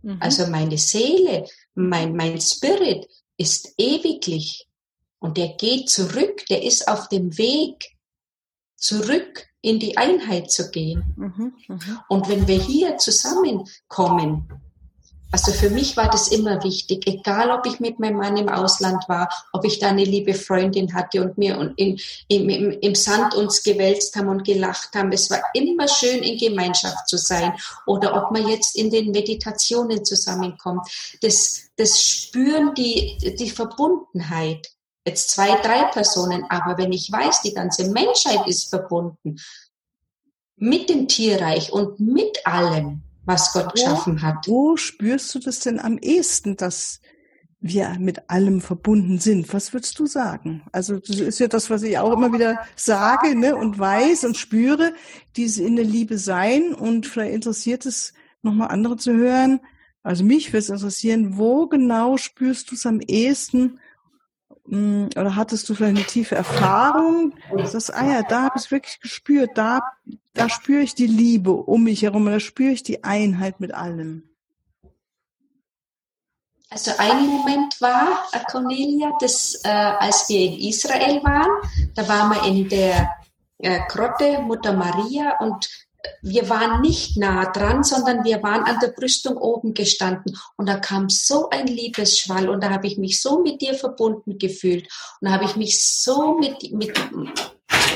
Mhm. 0.00 0.16
Also 0.20 0.46
meine 0.46 0.78
Seele, 0.78 1.46
mein, 1.74 2.16
mein 2.16 2.40
Spirit 2.40 3.06
ist 3.36 3.74
ewiglich. 3.76 4.68
Und 5.18 5.36
der 5.36 5.48
geht 5.48 5.90
zurück, 5.90 6.46
der 6.48 6.62
ist 6.62 6.88
auf 6.88 7.08
dem 7.08 7.36
Weg 7.36 7.96
zurück 8.76 9.46
in 9.60 9.80
die 9.80 9.98
Einheit 9.98 10.50
zu 10.50 10.70
gehen. 10.70 11.14
Mhm, 11.16 11.52
mh. 11.68 12.04
Und 12.08 12.28
wenn 12.30 12.48
wir 12.48 12.58
hier 12.58 12.96
zusammenkommen, 12.96 14.48
also 15.34 15.50
für 15.50 15.68
mich 15.68 15.96
war 15.96 16.08
das 16.08 16.28
immer 16.28 16.62
wichtig, 16.62 17.08
egal 17.08 17.50
ob 17.50 17.66
ich 17.66 17.80
mit 17.80 17.98
meinem 17.98 18.18
Mann 18.18 18.36
im 18.36 18.48
Ausland 18.48 19.08
war, 19.08 19.28
ob 19.52 19.64
ich 19.64 19.80
da 19.80 19.88
eine 19.88 20.04
liebe 20.04 20.32
Freundin 20.32 20.94
hatte 20.94 21.22
und 21.22 21.36
mir 21.36 21.74
in, 21.74 21.98
in, 22.28 22.48
im, 22.48 22.70
im 22.70 22.94
Sand 22.94 23.34
uns 23.34 23.64
gewälzt 23.64 24.14
haben 24.14 24.28
und 24.28 24.44
gelacht 24.44 24.94
haben. 24.94 25.10
Es 25.10 25.30
war 25.30 25.42
immer 25.52 25.88
schön, 25.88 26.22
in 26.22 26.38
Gemeinschaft 26.38 27.08
zu 27.08 27.18
sein. 27.18 27.52
Oder 27.84 28.14
ob 28.14 28.30
man 28.30 28.46
jetzt 28.46 28.76
in 28.76 28.90
den 28.90 29.10
Meditationen 29.10 30.04
zusammenkommt. 30.04 30.86
Das, 31.20 31.62
das 31.74 32.00
spüren 32.00 32.72
die, 32.76 33.34
die 33.36 33.50
Verbundenheit 33.50 34.70
jetzt 35.04 35.32
zwei, 35.32 35.60
drei 35.62 35.82
Personen, 35.86 36.44
aber 36.48 36.78
wenn 36.78 36.92
ich 36.92 37.10
weiß, 37.10 37.42
die 37.42 37.54
ganze 37.54 37.90
Menschheit 37.90 38.46
ist 38.46 38.70
verbunden 38.70 39.40
mit 40.54 40.88
dem 40.88 41.08
Tierreich 41.08 41.72
und 41.72 41.98
mit 41.98 42.46
allem, 42.46 43.02
was 43.24 43.52
Gott 43.52 43.66
wo, 43.66 43.70
geschaffen 43.70 44.22
hat. 44.22 44.46
Wo 44.46 44.76
spürst 44.76 45.34
du 45.34 45.38
das 45.38 45.60
denn 45.60 45.78
am 45.78 45.98
ehesten, 45.98 46.56
dass 46.56 47.00
wir 47.60 47.96
mit 47.98 48.28
allem 48.28 48.60
verbunden 48.60 49.18
sind? 49.18 49.52
Was 49.54 49.72
würdest 49.72 49.98
du 49.98 50.06
sagen? 50.06 50.62
Also 50.72 50.98
das 50.98 51.18
ist 51.18 51.40
ja 51.40 51.48
das, 51.48 51.70
was 51.70 51.82
ich 51.82 51.98
auch 51.98 52.12
immer 52.12 52.32
wieder 52.32 52.58
sage 52.76 53.34
ne, 53.34 53.56
und 53.56 53.78
weiß 53.78 54.24
und 54.24 54.36
spüre, 54.36 54.92
dieses 55.36 55.58
in 55.58 55.76
der 55.76 55.86
Liebe 55.86 56.18
sein 56.18 56.74
und 56.74 57.06
vielleicht 57.06 57.34
interessiert 57.34 57.86
es 57.86 58.12
nochmal 58.42 58.68
andere 58.68 58.96
zu 58.96 59.14
hören. 59.14 59.60
Also 60.02 60.22
mich 60.24 60.48
würde 60.48 60.58
es 60.58 60.68
interessieren, 60.68 61.38
wo 61.38 61.66
genau 61.66 62.18
spürst 62.18 62.70
du 62.70 62.74
es 62.74 62.84
am 62.84 63.00
ehesten, 63.00 63.80
oder 64.66 65.36
hattest 65.36 65.68
du 65.68 65.74
vielleicht 65.74 65.96
eine 65.96 66.06
tiefe 66.06 66.34
Erfahrung? 66.34 67.34
Das, 67.54 67.90
ah 67.90 68.04
ja, 68.04 68.22
da 68.22 68.44
habe 68.44 68.54
ich 68.56 68.64
es 68.64 68.70
wirklich 68.70 69.00
gespürt, 69.00 69.50
da, 69.54 69.80
da 70.32 70.48
spüre 70.48 70.82
ich 70.82 70.94
die 70.94 71.06
Liebe 71.06 71.52
um 71.52 71.84
mich 71.84 72.02
herum, 72.02 72.26
da 72.26 72.40
spüre 72.40 72.72
ich 72.72 72.82
die 72.82 73.04
Einheit 73.04 73.60
mit 73.60 73.74
allem. 73.74 74.22
Also 76.70 76.90
ein 76.98 77.26
Moment 77.26 77.80
war, 77.80 78.24
Cornelia, 78.50 79.12
dass 79.20 79.60
äh, 79.64 79.68
als 79.68 80.28
wir 80.28 80.40
in 80.40 80.58
Israel 80.58 81.22
waren, 81.22 81.50
da 81.94 82.08
waren 82.08 82.30
wir 82.30 82.44
in 82.48 82.68
der 82.68 83.10
äh, 83.58 83.80
Grotte 83.88 84.40
Mutter 84.40 84.72
Maria 84.72 85.38
und 85.38 85.68
wir 86.22 86.48
waren 86.48 86.80
nicht 86.80 87.16
nah 87.16 87.50
dran, 87.50 87.82
sondern 87.82 88.24
wir 88.24 88.42
waren 88.42 88.64
an 88.64 88.78
der 88.80 88.88
Brüstung 88.88 89.36
oben 89.36 89.74
gestanden. 89.74 90.36
Und 90.56 90.68
da 90.68 90.78
kam 90.78 91.08
so 91.08 91.50
ein 91.50 91.66
Liebesschwall 91.66 92.48
und 92.48 92.62
da 92.62 92.70
habe 92.70 92.86
ich 92.86 92.98
mich 92.98 93.20
so 93.20 93.42
mit 93.42 93.60
dir 93.60 93.74
verbunden 93.74 94.38
gefühlt. 94.38 94.88
Und 95.20 95.28
da 95.28 95.32
habe 95.32 95.44
ich 95.44 95.56
mich 95.56 95.82
so 95.82 96.38
mit, 96.38 96.72
mit, 96.72 96.92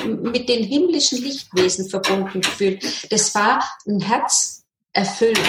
mit 0.06 0.48
den 0.48 0.64
himmlischen 0.64 1.22
Lichtwesen 1.22 1.88
verbunden 1.88 2.40
gefühlt. 2.40 3.12
Das 3.12 3.34
war 3.34 3.62
ein 3.86 4.00
Herz 4.00 4.64
erfüllt. 4.92 5.40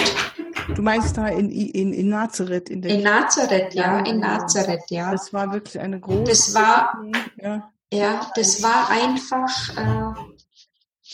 Du 0.74 0.82
meinst 0.82 1.16
da 1.16 1.28
in, 1.28 1.50
in, 1.50 1.92
in 1.92 2.08
Nazareth? 2.08 2.68
In, 2.68 2.82
in 2.82 3.02
Nazareth, 3.02 3.74
ja, 3.74 4.00
in 4.00 4.20
Nazareth, 4.20 4.84
ja. 4.90 5.10
Das 5.10 5.32
war 5.32 5.52
wirklich 5.52 5.78
eine 5.80 5.98
große. 5.98 6.24
Das 6.24 6.54
war, 6.54 7.02
ja, 7.36 7.70
ja 7.92 8.30
das 8.34 8.62
war 8.62 8.88
einfach, 8.90 9.76
äh, 9.76 10.39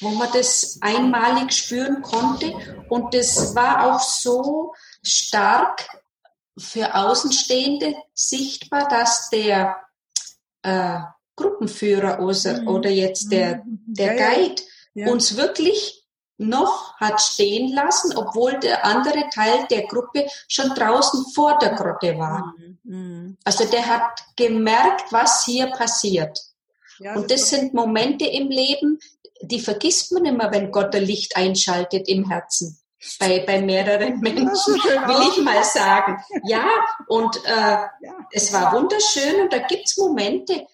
wo 0.00 0.10
man 0.10 0.28
das 0.32 0.78
einmalig 0.80 1.52
spüren 1.52 2.02
konnte. 2.02 2.52
Und 2.88 3.14
das 3.14 3.54
war 3.54 3.90
auch 3.90 4.00
so 4.00 4.74
stark 5.02 5.86
für 6.58 6.94
Außenstehende 6.94 7.94
sichtbar, 8.14 8.88
dass 8.88 9.30
der 9.30 9.76
äh, 10.62 11.00
Gruppenführer 11.36 12.20
oder, 12.20 12.60
mhm. 12.62 12.68
oder 12.68 12.90
jetzt 12.90 13.30
der, 13.30 13.56
mhm. 13.56 13.80
der 13.86 14.16
Guide 14.16 14.62
ja. 14.94 15.08
uns 15.08 15.36
wirklich 15.36 16.04
noch 16.38 16.94
hat 16.96 17.20
stehen 17.20 17.72
lassen, 17.72 18.16
obwohl 18.16 18.58
der 18.60 18.84
andere 18.84 19.24
Teil 19.34 19.66
der 19.70 19.86
Gruppe 19.86 20.26
schon 20.48 20.70
draußen 20.70 21.26
vor 21.34 21.58
der 21.58 21.74
Grotte 21.74 22.18
war. 22.18 22.54
Mhm. 22.84 23.38
Also 23.44 23.64
der 23.64 23.86
hat 23.86 24.20
gemerkt, 24.36 25.12
was 25.12 25.44
hier 25.44 25.68
passiert. 25.68 26.38
Ja, 26.98 27.14
und 27.14 27.30
das 27.30 27.48
sind 27.48 27.74
Momente 27.74 28.26
im 28.26 28.48
Leben, 28.48 28.98
die 29.42 29.60
vergisst 29.60 30.12
man 30.12 30.24
immer, 30.24 30.50
wenn 30.52 30.70
Gott 30.70 30.94
ein 30.94 31.04
Licht 31.04 31.36
einschaltet 31.36 32.08
im 32.08 32.28
Herzen. 32.28 32.78
Bei, 33.20 33.44
bei 33.46 33.60
mehreren 33.60 34.20
Menschen, 34.20 34.74
will 34.74 35.28
ich 35.30 35.44
mal 35.44 35.62
sagen. 35.62 36.18
Ja, 36.44 36.66
und 37.06 37.36
äh, 37.44 37.76
es 38.32 38.52
war 38.52 38.72
wunderschön 38.72 39.42
und 39.42 39.52
da 39.52 39.58
gibt's 39.58 39.96
Momente, 39.96 40.66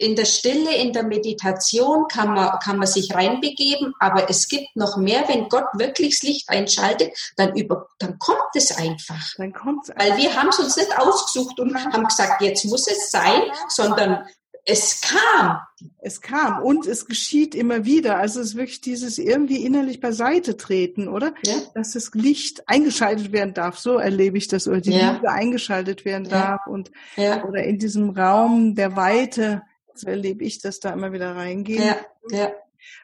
in 0.00 0.16
der 0.16 0.24
Stille, 0.24 0.74
in 0.76 0.92
der 0.94 1.02
Meditation 1.02 2.08
kann 2.08 2.32
man, 2.32 2.58
kann 2.60 2.78
man 2.78 2.86
sich 2.86 3.14
reinbegeben, 3.14 3.92
aber 4.00 4.30
es 4.30 4.48
gibt 4.48 4.74
noch 4.74 4.96
mehr, 4.96 5.28
wenn 5.28 5.48
Gott 5.50 5.66
wirklich 5.74 6.18
das 6.18 6.22
Licht 6.22 6.48
einschaltet, 6.48 7.12
dann, 7.36 7.54
über, 7.54 7.86
dann 7.98 8.18
kommt 8.18 8.48
es 8.54 8.74
einfach. 8.76 9.34
Dann 9.36 9.52
kommt's 9.52 9.90
Weil 9.94 10.16
wir 10.16 10.34
haben 10.34 10.48
es 10.48 10.58
uns 10.58 10.76
nicht 10.76 10.98
ausgesucht 10.98 11.60
und 11.60 11.74
haben 11.76 12.04
gesagt, 12.04 12.40
jetzt 12.40 12.64
muss 12.64 12.88
es 12.88 13.10
sein, 13.10 13.42
sondern 13.68 14.26
es 14.64 15.00
kam. 15.00 15.58
Es 16.00 16.20
kam 16.20 16.62
und 16.62 16.86
es 16.86 17.06
geschieht 17.06 17.54
immer 17.54 17.84
wieder. 17.84 18.18
Also 18.18 18.40
es 18.40 18.48
ist 18.48 18.56
wirklich 18.56 18.80
dieses 18.80 19.18
irgendwie 19.18 19.64
innerlich 19.64 20.00
beiseite 20.00 20.56
treten, 20.56 21.08
oder? 21.08 21.34
Ja. 21.44 21.54
Dass 21.74 21.92
das 21.92 22.10
Licht 22.14 22.68
eingeschaltet 22.68 23.32
werden 23.32 23.54
darf. 23.54 23.78
So 23.78 23.96
erlebe 23.96 24.38
ich 24.38 24.48
das. 24.48 24.68
Oder 24.68 24.80
die 24.80 24.92
ja. 24.92 25.12
Liebe 25.12 25.30
eingeschaltet 25.30 26.04
werden 26.04 26.26
ja. 26.26 26.30
darf. 26.30 26.66
Und. 26.66 26.90
Oder 27.16 27.64
in 27.64 27.78
diesem 27.78 28.10
Raum 28.10 28.74
der 28.74 28.96
Weite, 28.96 29.62
so 29.94 30.06
erlebe 30.08 30.44
ich 30.44 30.58
das 30.60 30.80
da 30.80 30.90
immer 30.90 31.12
wieder 31.12 31.34
reingehen. 31.34 31.82
Ja. 31.82 31.96
Ja. 32.30 32.52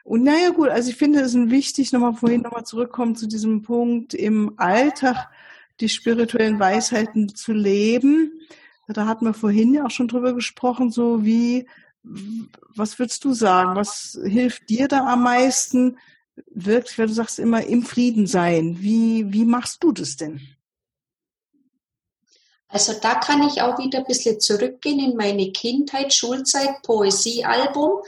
Und 0.03 0.23
naja, 0.23 0.49
gut, 0.49 0.69
also 0.69 0.89
ich 0.89 0.95
finde 0.95 1.19
es 1.19 1.35
ist 1.35 1.49
wichtig, 1.51 1.91
nochmal 1.91 2.13
vorhin 2.13 2.41
nochmal 2.41 2.63
zurückkommen 2.63 3.15
zu 3.15 3.27
diesem 3.27 3.61
Punkt 3.61 4.13
im 4.13 4.53
Alltag, 4.57 5.29
die 5.79 5.89
spirituellen 5.89 6.59
Weisheiten 6.59 7.35
zu 7.35 7.53
leben 7.53 8.31
da 8.93 9.05
hatten 9.05 9.25
wir 9.25 9.33
vorhin 9.33 9.73
ja 9.73 9.85
auch 9.85 9.91
schon 9.91 10.07
drüber 10.07 10.33
gesprochen, 10.33 10.91
so 10.91 11.25
wie, 11.25 11.67
was 12.03 12.99
würdest 12.99 13.25
du 13.25 13.33
sagen? 13.33 13.75
Was 13.75 14.17
hilft 14.23 14.69
dir 14.69 14.87
da 14.87 15.05
am 15.05 15.23
meisten? 15.23 15.97
Wirklich, 16.51 16.97
weil 16.97 17.07
du 17.07 17.13
sagst 17.13 17.39
immer 17.39 17.63
im 17.65 17.83
Frieden 17.83 18.27
sein. 18.27 18.77
Wie, 18.79 19.31
wie 19.33 19.45
machst 19.45 19.83
du 19.83 19.91
das 19.91 20.15
denn? 20.15 20.41
Also 22.69 22.93
da 23.01 23.15
kann 23.15 23.43
ich 23.43 23.61
auch 23.61 23.79
wieder 23.79 23.99
ein 23.99 24.05
bisschen 24.05 24.39
zurückgehen 24.39 24.99
in 24.99 25.15
meine 25.15 25.51
Kindheit, 25.51 26.13
Schulzeit, 26.13 26.81
Poesiealbum. 26.83 28.01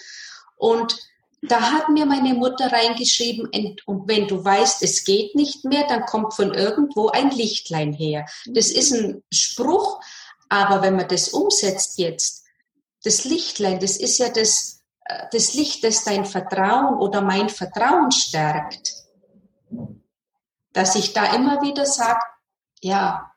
Und 0.58 0.98
da 1.42 1.72
hat 1.72 1.90
mir 1.90 2.06
meine 2.06 2.34
Mutter 2.34 2.72
reingeschrieben, 2.72 3.50
und 3.86 4.08
wenn 4.08 4.28
du 4.28 4.44
weißt, 4.44 4.84
es 4.84 5.06
geht 5.06 5.36
nicht 5.36 5.64
mehr, 5.64 5.88
dann 5.88 6.06
kommt 6.06 6.34
von 6.34 6.54
irgendwo 6.54 7.08
ein 7.08 7.32
Lichtlein 7.32 7.94
her. 7.94 8.26
Das 8.46 8.70
ist 8.70 8.92
ein 8.92 9.24
Spruch, 9.32 9.99
aber 10.50 10.82
wenn 10.82 10.96
man 10.96 11.08
das 11.08 11.30
umsetzt 11.30 11.98
jetzt, 12.00 12.44
das 13.04 13.24
Lichtlein, 13.24 13.80
das 13.80 13.98
ist 13.98 14.18
ja 14.18 14.30
das, 14.30 14.82
äh, 15.06 15.26
das 15.32 15.54
Licht, 15.54 15.84
das 15.84 16.04
dein 16.04 16.26
Vertrauen 16.26 16.98
oder 16.98 17.22
mein 17.22 17.50
Vertrauen 17.50 18.12
stärkt. 18.12 18.94
Dass 20.74 20.96
ich 20.96 21.14
da 21.14 21.34
immer 21.34 21.62
wieder 21.62 21.86
sage, 21.86 22.20
ja, 22.82 23.32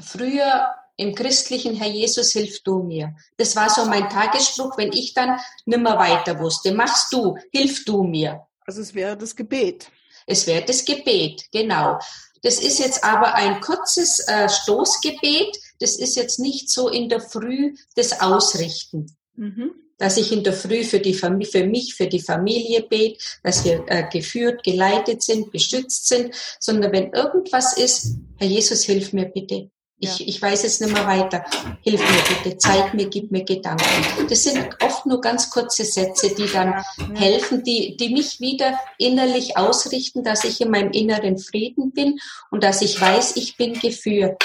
früher 0.00 0.74
im 0.96 1.14
christlichen 1.14 1.74
Herr 1.74 1.88
Jesus, 1.88 2.32
hilf 2.32 2.62
du 2.62 2.82
mir. 2.82 3.14
Das 3.36 3.56
war 3.56 3.68
so 3.70 3.84
mein 3.86 4.08
Tagesspruch, 4.08 4.76
wenn 4.76 4.92
ich 4.92 5.14
dann 5.14 5.40
nimmer 5.64 5.98
weiter 5.98 6.38
wusste. 6.38 6.72
Machst 6.72 7.12
du, 7.12 7.36
hilf 7.50 7.84
du 7.84 8.02
mir. 8.02 8.46
Also 8.64 8.80
es 8.80 8.94
wäre 8.94 9.16
das 9.16 9.34
Gebet. 9.34 9.90
Es 10.26 10.46
wäre 10.46 10.64
das 10.64 10.84
Gebet, 10.84 11.46
genau. 11.50 11.98
Das 12.42 12.58
ist 12.58 12.78
jetzt 12.78 13.02
aber 13.04 13.34
ein 13.34 13.60
kurzes 13.60 14.20
äh, 14.28 14.48
Stoßgebet. 14.48 15.56
Das 15.82 15.96
ist 15.96 16.16
jetzt 16.16 16.38
nicht 16.38 16.70
so 16.70 16.88
in 16.88 17.08
der 17.08 17.20
Früh 17.20 17.74
das 17.96 18.20
Ausrichten. 18.20 19.14
Mhm. 19.36 19.72
Dass 19.98 20.16
ich 20.16 20.32
in 20.32 20.42
der 20.42 20.52
Früh 20.52 20.84
für, 20.84 21.00
die 21.00 21.14
Familie, 21.14 21.50
für 21.50 21.66
mich, 21.66 21.94
für 21.94 22.06
die 22.06 22.20
Familie 22.20 22.82
bete, 22.82 23.22
dass 23.42 23.64
wir 23.64 23.84
äh, 23.86 24.04
geführt, 24.10 24.64
geleitet 24.64 25.22
sind, 25.22 25.52
beschützt 25.52 26.08
sind, 26.08 26.34
sondern 26.58 26.92
wenn 26.92 27.12
irgendwas 27.12 27.76
ist, 27.76 28.16
Herr 28.38 28.48
Jesus, 28.48 28.84
hilf 28.84 29.12
mir 29.12 29.26
bitte. 29.26 29.70
Ich, 30.02 30.18
ja. 30.18 30.26
ich 30.26 30.42
weiß 30.42 30.64
jetzt 30.64 30.80
nicht 30.80 30.92
mehr 30.92 31.06
weiter. 31.06 31.44
Hilf 31.82 32.00
mir 32.00 32.34
bitte, 32.42 32.58
zeig 32.58 32.92
mir, 32.92 33.08
gib 33.08 33.30
mir 33.30 33.44
Gedanken. 33.44 33.84
Das 34.28 34.42
sind 34.42 34.58
oft 34.82 35.06
nur 35.06 35.20
ganz 35.20 35.48
kurze 35.48 35.84
Sätze, 35.84 36.34
die 36.34 36.48
dann 36.52 36.70
ja. 36.72 36.84
helfen, 37.14 37.62
die, 37.62 37.96
die 37.96 38.08
mich 38.08 38.40
wieder 38.40 38.76
innerlich 38.98 39.56
ausrichten, 39.56 40.24
dass 40.24 40.42
ich 40.42 40.60
in 40.60 40.72
meinem 40.72 40.90
inneren 40.90 41.38
Frieden 41.38 41.92
bin 41.92 42.18
und 42.50 42.64
dass 42.64 42.82
ich 42.82 43.00
weiß, 43.00 43.36
ich 43.36 43.56
bin 43.56 43.74
geführt. 43.74 44.42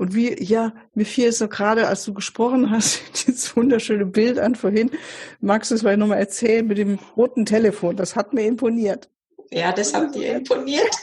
Und 0.00 0.14
wie, 0.14 0.42
ja, 0.42 0.72
mir 0.94 1.04
fiel 1.04 1.28
es 1.28 1.36
so 1.36 1.46
gerade, 1.46 1.86
als 1.86 2.06
du 2.06 2.14
gesprochen 2.14 2.70
hast, 2.70 3.02
dieses 3.26 3.54
wunderschöne 3.54 4.06
Bild 4.06 4.38
an 4.38 4.54
vorhin. 4.54 4.90
Magst 5.40 5.70
du 5.70 5.74
es 5.74 5.82
mal 5.82 5.94
nochmal 5.98 6.20
erzählen 6.20 6.66
mit 6.66 6.78
dem 6.78 6.98
roten 7.18 7.44
Telefon? 7.44 7.96
Das 7.96 8.16
hat 8.16 8.32
mir 8.32 8.46
imponiert. 8.46 9.10
Ja, 9.50 9.72
das 9.72 9.92
hat 9.92 10.14
dir 10.14 10.36
imponiert. 10.36 10.88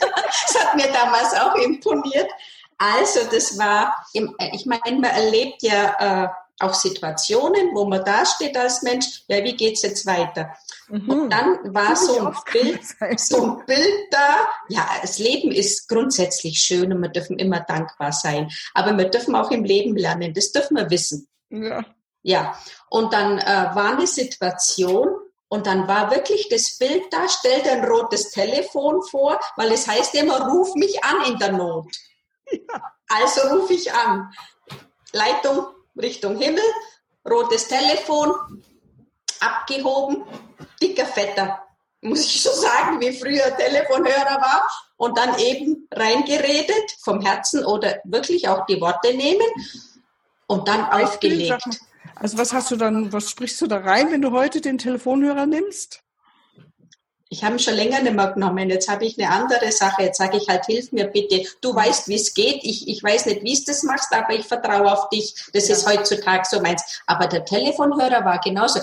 Das 0.50 0.64
hat 0.64 0.74
mir 0.76 0.90
damals 0.92 1.32
auch 1.34 1.54
imponiert. 1.56 2.28
Also 2.76 3.20
das 3.30 3.56
war, 3.56 3.94
ich 4.12 4.66
meine, 4.66 4.98
man 4.98 5.04
erlebt 5.04 5.62
ja 5.62 6.34
auch 6.60 6.74
Situationen, 6.74 7.74
wo 7.74 7.84
man 7.84 8.04
da 8.04 8.24
steht 8.26 8.56
als 8.56 8.82
Mensch, 8.82 9.22
ja, 9.28 9.42
wie 9.44 9.56
geht's 9.56 9.82
jetzt 9.82 10.06
weiter? 10.06 10.54
Mhm. 10.88 11.08
Und 11.08 11.30
dann 11.30 11.74
war 11.74 11.94
so 11.94 12.26
ein 12.26 12.36
Bild, 12.52 12.80
so 13.18 13.42
ein 13.42 13.66
Bild 13.66 14.06
da. 14.10 14.48
Ja, 14.68 14.88
das 15.02 15.18
Leben 15.18 15.52
ist 15.52 15.88
grundsätzlich 15.88 16.60
schön 16.60 16.92
und 16.92 17.00
wir 17.00 17.10
dürfen 17.10 17.38
immer 17.38 17.60
dankbar 17.60 18.12
sein. 18.12 18.50
Aber 18.74 18.96
wir 18.96 19.08
dürfen 19.08 19.34
auch 19.34 19.50
im 19.50 19.64
Leben 19.64 19.96
lernen. 19.96 20.34
Das 20.34 20.52
dürfen 20.52 20.76
wir 20.76 20.90
wissen. 20.90 21.28
Ja. 21.50 21.84
Ja. 22.22 22.58
Und 22.90 23.12
dann 23.12 23.38
äh, 23.38 23.70
war 23.74 23.92
eine 23.92 24.06
Situation, 24.06 25.08
und 25.48 25.66
dann 25.66 25.88
war 25.88 26.10
wirklich 26.10 26.48
das 26.50 26.76
Bild 26.76 27.04
da, 27.10 27.26
stell 27.28 27.62
dir 27.62 27.72
ein 27.72 27.84
rotes 27.84 28.30
Telefon 28.30 29.02
vor, 29.02 29.40
weil 29.56 29.72
es 29.72 29.88
heißt 29.88 30.14
immer, 30.14 30.46
ruf 30.46 30.74
mich 30.74 31.02
an 31.02 31.32
in 31.32 31.38
der 31.38 31.52
Not. 31.52 31.86
Ja. 32.50 32.82
Also 33.08 33.42
rufe 33.54 33.74
ich 33.74 33.92
an. 33.92 34.32
Leitung 35.12 35.66
Richtung 36.00 36.38
Himmel, 36.38 36.62
rotes 37.28 37.68
Telefon, 37.68 38.62
abgehoben, 39.40 40.24
dicker 40.80 41.06
Fetter. 41.06 41.60
Muss 42.00 42.24
ich 42.24 42.42
so 42.42 42.50
sagen, 42.50 43.00
wie 43.00 43.12
früher 43.12 43.56
Telefonhörer 43.56 44.40
war. 44.40 44.70
Und 44.96 45.16
dann 45.16 45.38
eben 45.38 45.88
reingeredet 45.92 46.96
vom 47.00 47.20
Herzen 47.20 47.64
oder 47.64 48.00
wirklich 48.04 48.48
auch 48.48 48.66
die 48.66 48.80
Worte 48.80 49.14
nehmen 49.14 49.46
und 50.48 50.66
dann 50.66 50.84
aufgelegt. 50.86 51.80
Also 52.16 52.36
was 52.36 52.52
hast 52.52 52.70
du 52.72 52.76
dann, 52.76 53.12
was 53.12 53.30
sprichst 53.30 53.60
du 53.60 53.68
da 53.68 53.78
rein, 53.78 54.10
wenn 54.10 54.22
du 54.22 54.32
heute 54.32 54.60
den 54.60 54.78
Telefonhörer 54.78 55.46
nimmst? 55.46 56.02
Ich 57.30 57.44
habe 57.44 57.56
ihn 57.56 57.58
schon 57.58 57.74
länger 57.74 58.00
nicht 58.00 58.14
mehr 58.14 58.32
genommen. 58.32 58.70
Jetzt 58.70 58.88
habe 58.88 59.04
ich 59.04 59.18
eine 59.18 59.30
andere 59.30 59.70
Sache. 59.70 60.02
Jetzt 60.02 60.18
sage 60.18 60.38
ich 60.38 60.48
halt, 60.48 60.64
hilf 60.64 60.92
mir 60.92 61.06
bitte. 61.06 61.44
Du 61.60 61.74
weißt, 61.74 62.08
wie 62.08 62.14
es 62.14 62.32
geht. 62.32 62.60
Ich, 62.62 62.88
ich 62.88 63.02
weiß 63.02 63.26
nicht, 63.26 63.42
wie 63.42 63.52
es 63.52 63.64
das 63.64 63.82
machst, 63.82 64.12
aber 64.12 64.34
ich 64.34 64.46
vertraue 64.46 64.90
auf 64.90 65.10
dich. 65.10 65.34
Das 65.52 65.68
ja. 65.68 65.74
ist 65.74 65.86
heutzutage 65.86 66.46
so 66.48 66.60
meins. 66.60 67.02
Aber 67.06 67.26
der 67.26 67.44
Telefonhörer 67.44 68.24
war 68.24 68.40
genauso. 68.40 68.80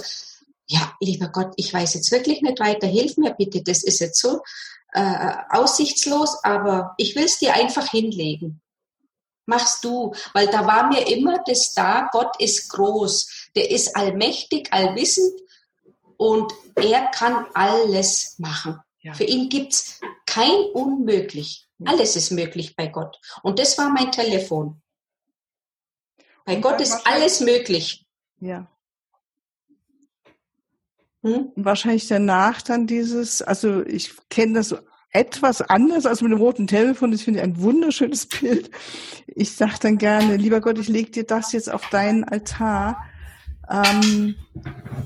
Ja, 0.67 0.93
lieber 0.99 1.29
Gott, 1.29 1.53
ich 1.55 1.73
weiß 1.73 1.95
jetzt 1.95 2.11
wirklich 2.11 2.41
nicht 2.41 2.59
weiter. 2.59 2.85
Hilf 2.87 3.17
mir 3.17 3.33
bitte. 3.33 3.63
Das 3.63 3.83
ist 3.83 3.99
jetzt 3.99 4.21
so 4.21 4.41
äh, 4.93 5.33
aussichtslos, 5.49 6.43
aber 6.43 6.93
ich 6.97 7.15
will 7.15 7.25
es 7.25 7.39
dir 7.39 7.53
einfach 7.55 7.89
hinlegen 7.89 8.61
machst 9.45 9.83
du? 9.83 10.13
Weil 10.33 10.47
da 10.47 10.65
war 10.65 10.87
mir 10.87 11.07
immer 11.07 11.43
das 11.45 11.73
da, 11.73 12.09
Gott 12.11 12.39
ist 12.39 12.69
groß, 12.69 13.49
der 13.55 13.69
ist 13.69 13.95
allmächtig, 13.95 14.71
allwissend 14.71 15.39
und 16.17 16.51
er 16.75 17.07
kann 17.07 17.45
alles 17.53 18.35
machen. 18.37 18.79
Ja. 19.01 19.13
Für 19.13 19.23
ihn 19.23 19.49
gibt's 19.49 19.99
kein 20.25 20.51
Unmöglich. 20.73 21.67
Alles 21.83 22.15
ist 22.15 22.31
möglich 22.31 22.75
bei 22.75 22.87
Gott. 22.87 23.19
Und 23.43 23.59
das 23.59 23.77
war 23.77 23.89
mein 23.89 24.11
Telefon. 24.11 24.81
Bei 26.45 26.55
und 26.55 26.61
Gott 26.61 26.79
ist 26.79 27.05
alles 27.05 27.41
möglich. 27.41 28.05
Ja. 28.39 28.67
Hm? 31.21 31.51
Wahrscheinlich 31.55 32.07
danach 32.07 32.61
dann 32.61 32.87
dieses, 32.87 33.41
also 33.41 33.83
ich 33.85 34.11
kenne 34.29 34.53
das 34.53 34.69
so 34.69 34.77
etwas 35.11 35.61
anders 35.61 36.05
als 36.05 36.21
mit 36.21 36.31
dem 36.31 36.37
roten 36.37 36.67
Telefon. 36.67 37.11
Das 37.11 37.21
finde 37.21 37.39
ich 37.39 37.43
ein 37.43 37.61
wunderschönes 37.61 38.27
Bild. 38.27 38.69
Ich 39.27 39.55
sage 39.55 39.75
dann 39.81 39.97
gerne, 39.97 40.37
lieber 40.37 40.61
Gott, 40.61 40.77
ich 40.77 40.87
lege 40.87 41.11
dir 41.11 41.23
das 41.23 41.51
jetzt 41.51 41.71
auf 41.71 41.89
deinen 41.89 42.23
Altar. 42.25 43.03
Ähm, 43.69 44.35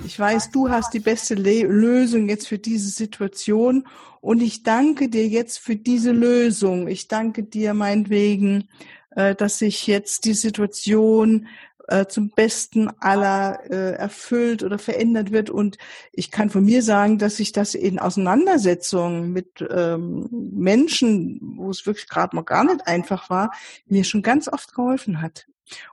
ich 0.05 0.19
weiß, 0.19 0.51
du 0.51 0.69
hast 0.69 0.93
die 0.93 0.99
beste 0.99 1.35
Le 1.35 1.63
Lösung 1.63 2.29
jetzt 2.29 2.47
für 2.47 2.57
diese 2.57 2.89
Situation 2.89 3.87
und 4.21 4.41
ich 4.41 4.63
danke 4.63 5.09
dir 5.09 5.27
jetzt 5.27 5.59
für 5.59 5.75
diese 5.75 6.11
Lösung. 6.11 6.87
Ich 6.87 7.07
danke 7.07 7.43
dir 7.43 7.73
meinetwegen, 7.73 8.69
äh, 9.11 9.35
dass 9.35 9.61
ich 9.61 9.87
jetzt 9.87 10.25
die 10.25 10.33
Situation 10.33 11.47
äh, 11.89 12.05
zum 12.05 12.29
Besten 12.29 12.89
aller 12.99 13.59
äh, 13.69 13.93
erfüllt 13.93 14.63
oder 14.63 14.77
verändert 14.77 15.31
wird. 15.31 15.49
Und 15.49 15.77
ich 16.11 16.29
kann 16.29 16.49
von 16.49 16.63
mir 16.63 16.83
sagen, 16.83 17.17
dass 17.17 17.39
ich 17.39 17.51
das 17.51 17.73
in 17.73 17.97
Auseinandersetzungen 17.97 19.33
mit 19.33 19.65
ähm, 19.69 20.29
Menschen, 20.31 21.39
wo 21.41 21.71
es 21.71 21.85
wirklich 21.85 22.07
gerade 22.07 22.35
mal 22.35 22.43
gar 22.43 22.63
nicht 22.63 22.87
einfach 22.87 23.29
war, 23.29 23.51
mir 23.87 24.03
schon 24.03 24.21
ganz 24.21 24.47
oft 24.47 24.75
geholfen 24.75 25.21
hat. 25.21 25.47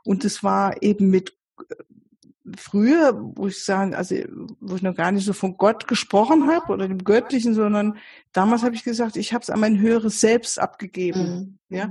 Und 0.04 0.24
es 0.24 0.42
war 0.42 0.82
eben 0.82 1.08
mit 1.08 1.34
äh, 1.70 1.74
früher, 2.56 3.18
wo 3.36 3.48
ich 3.48 3.64
sagen, 3.64 3.94
also 3.94 4.14
wo 4.60 4.76
ich 4.76 4.82
noch 4.82 4.94
gar 4.94 5.10
nicht 5.10 5.24
so 5.24 5.32
von 5.32 5.56
Gott 5.56 5.88
gesprochen 5.88 6.48
habe 6.48 6.72
oder 6.72 6.86
dem 6.86 7.04
Göttlichen, 7.04 7.54
sondern 7.54 7.98
damals 8.32 8.62
habe 8.62 8.74
ich 8.74 8.84
gesagt, 8.84 9.16
ich 9.16 9.32
habe 9.32 9.42
es 9.42 9.50
an 9.50 9.60
mein 9.60 9.80
höheres 9.80 10.20
Selbst 10.20 10.58
abgegeben. 10.58 11.58
Mhm. 11.68 11.76
Ja, 11.76 11.90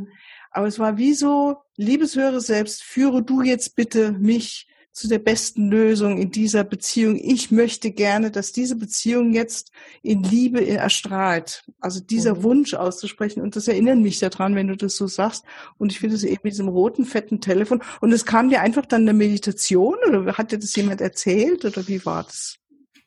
aber 0.52 0.68
es 0.68 0.80
war 0.80 0.98
wie 0.98 1.13
so, 1.13 1.58
liebes 1.76 2.15
höhere 2.15 2.39
Selbst, 2.39 2.84
führe 2.84 3.22
du 3.22 3.41
jetzt 3.41 3.76
bitte 3.76 4.13
mich 4.13 4.68
zu 4.95 5.10
der 5.10 5.19
besten 5.19 5.69
Lösung 5.69 6.17
in 6.17 6.31
dieser 6.31 6.63
Beziehung. 6.63 7.19
Ich 7.21 7.51
möchte 7.51 7.91
gerne, 7.91 8.31
dass 8.31 8.53
diese 8.53 8.77
Beziehung 8.77 9.34
jetzt 9.34 9.71
in 10.01 10.23
Liebe 10.23 10.65
erstrahlt. 10.65 11.65
Also 11.81 11.99
dieser 11.99 12.36
mhm. 12.36 12.43
Wunsch 12.43 12.73
auszusprechen. 12.73 13.41
Und 13.41 13.58
das 13.58 13.67
erinnert 13.67 13.97
mich 13.97 14.19
daran, 14.19 14.55
wenn 14.55 14.69
du 14.69 14.77
das 14.77 14.95
so 14.95 15.08
sagst. 15.08 15.43
Und 15.77 15.91
ich 15.91 15.99
finde 15.99 16.15
es 16.15 16.23
eben 16.23 16.39
mit 16.43 16.53
diesem 16.53 16.69
roten, 16.69 17.03
fetten 17.03 17.41
Telefon. 17.41 17.84
Und 17.99 18.13
es 18.13 18.25
kam 18.25 18.49
dir 18.49 18.62
einfach 18.62 18.86
dann 18.86 19.01
eine 19.01 19.12
Meditation 19.12 19.97
oder 20.08 20.38
hat 20.38 20.53
dir 20.53 20.60
das 20.60 20.73
jemand 20.77 21.01
erzählt 21.01 21.65
oder 21.65 21.86
wie 21.89 22.05
war 22.05 22.23
das? 22.23 22.55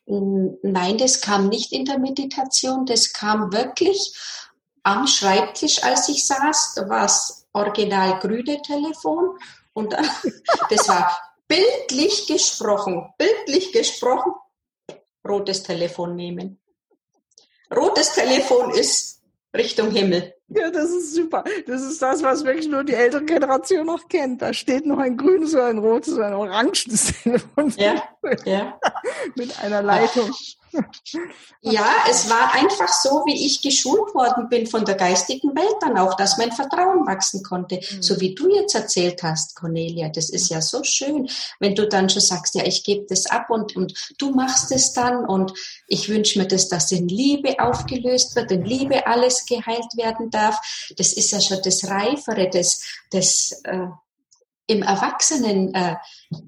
Nein, 0.05 0.99
das 0.99 1.21
kam 1.21 1.49
nicht 1.49 1.73
in 1.73 1.85
der 1.85 1.97
Meditation. 1.97 2.85
Das 2.85 3.13
kam 3.13 3.51
wirklich 3.51 4.13
am 4.83 5.07
Schreibtisch, 5.07 5.83
als 5.83 6.07
ich 6.07 6.27
saß. 6.27 6.73
Da 6.75 6.87
war 6.87 7.05
es 7.05 7.47
original 7.53 8.19
grüne 8.19 8.61
Telefon 8.61 9.39
und 9.73 9.95
das 10.69 10.87
war 10.87 11.28
bildlich 11.49 12.27
gesprochen, 12.27 13.13
bildlich 13.17 13.73
gesprochen, 13.73 14.31
rotes 15.27 15.63
Telefon 15.63 16.15
nehmen. 16.15 16.61
Rotes 17.75 18.13
Telefon 18.13 18.71
ist 18.71 19.21
Richtung 19.55 19.91
Himmel. 19.91 20.33
Ja, 20.47 20.71
das 20.71 20.89
ist 20.89 21.13
super. 21.13 21.43
Das 21.67 21.81
ist 21.81 22.01
das, 22.01 22.23
was 22.23 22.43
wirklich 22.43 22.67
nur 22.67 22.83
die 22.83 22.93
ältere 22.93 23.23
Generation 23.23 23.85
noch 23.85 24.07
kennt. 24.07 24.41
Da 24.41 24.53
steht 24.53 24.85
noch 24.85 24.97
ein 24.97 25.17
grünes 25.17 25.53
oder 25.53 25.67
ein 25.67 25.77
rotes 25.77 26.13
oder 26.13 26.27
ein 26.27 26.33
orangenes 26.33 27.13
Telefon. 27.23 27.73
Ja, 27.77 28.03
ja. 28.45 28.79
Mit 29.35 29.59
einer 29.59 29.83
Leitung. 29.83 30.31
Ja, 31.61 31.87
es 32.09 32.29
war 32.29 32.53
einfach 32.53 32.87
so, 32.87 33.23
wie 33.25 33.45
ich 33.45 33.61
geschult 33.61 34.13
worden 34.13 34.49
bin 34.49 34.67
von 34.67 34.85
der 34.85 34.95
geistigen 34.95 35.55
Welt 35.55 35.75
dann 35.81 35.97
auch, 35.97 36.15
dass 36.15 36.37
mein 36.37 36.51
Vertrauen 36.51 37.05
wachsen 37.05 37.43
konnte. 37.43 37.75
Mhm. 37.75 38.01
So 38.01 38.19
wie 38.21 38.35
du 38.35 38.49
jetzt 38.53 38.75
erzählt 38.75 39.23
hast, 39.23 39.55
Cornelia, 39.55 40.09
das 40.09 40.29
ist 40.29 40.49
ja 40.49 40.61
so 40.61 40.83
schön, 40.83 41.29
wenn 41.59 41.75
du 41.75 41.87
dann 41.87 42.09
schon 42.09 42.21
sagst, 42.21 42.55
ja, 42.55 42.63
ich 42.63 42.83
gebe 42.83 43.05
das 43.09 43.25
ab 43.25 43.49
und, 43.49 43.75
und 43.75 43.93
du 44.17 44.31
machst 44.31 44.71
es 44.71 44.93
dann 44.93 45.25
und 45.25 45.53
ich 45.87 46.09
wünsche 46.09 46.39
mir 46.39 46.47
das, 46.47 46.69
dass 46.69 46.91
in 46.91 47.07
Liebe 47.07 47.59
aufgelöst 47.59 48.35
wird, 48.35 48.51
in 48.51 48.63
Liebe 48.63 49.05
alles 49.07 49.45
geheilt 49.45 49.97
werden 49.97 50.29
darf. 50.29 50.59
Das 50.97 51.13
ist 51.13 51.31
ja 51.31 51.41
schon 51.41 51.59
das 51.63 51.85
Reifere, 51.85 52.49
das, 52.49 52.83
das 53.11 53.61
äh, 53.63 53.87
im 54.67 54.83
Erwachsenen 54.83 55.73
äh, 55.73 55.95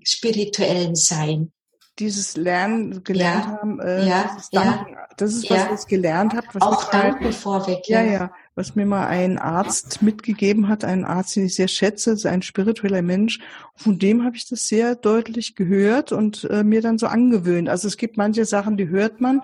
spirituellen 0.03 0.95
Sein 0.95 1.51
dieses 1.99 2.38
Lernen 2.38 3.04
gelernt 3.04 3.45
ja, 3.45 3.51
haben, 3.51 3.80
äh, 3.80 4.08
ja, 4.08 4.38
Danken, 4.51 4.93
ja, 4.93 5.08
das 5.17 5.34
ist 5.34 5.49
was 5.49 5.58
ja. 5.58 5.73
ich 5.73 5.88
gelernt 5.88 6.34
habe. 6.34 6.47
Auch 6.62 6.89
Danken 6.89 7.32
vorweg. 7.32 7.88
Ja, 7.88 8.01
ja, 8.01 8.32
was 8.56 8.75
mir 8.75 8.86
mal 8.86 9.08
ein 9.08 9.38
Arzt 9.38 10.01
mitgegeben 10.01 10.67
hat, 10.67 10.84
ein 10.84 11.06
Arzt, 11.06 11.36
den 11.36 11.45
ich 11.45 11.56
sehr 11.56 11.67
schätze, 11.67 12.12
ist 12.12 12.25
ein 12.25 12.41
spiritueller 12.41 13.01
Mensch. 13.01 13.39
Von 13.75 13.99
dem 13.99 14.23
habe 14.23 14.36
ich 14.36 14.47
das 14.47 14.67
sehr 14.67 14.95
deutlich 14.95 15.56
gehört 15.56 16.12
und 16.12 16.45
äh, 16.45 16.63
mir 16.63 16.82
dann 16.82 16.97
so 16.97 17.08
angewöhnt. 17.08 17.69
Also 17.69 17.88
es 17.88 17.97
gibt 17.97 18.17
manche 18.17 18.45
Sachen, 18.45 18.77
die 18.77 18.89
hört 18.89 19.21
man 19.21 19.41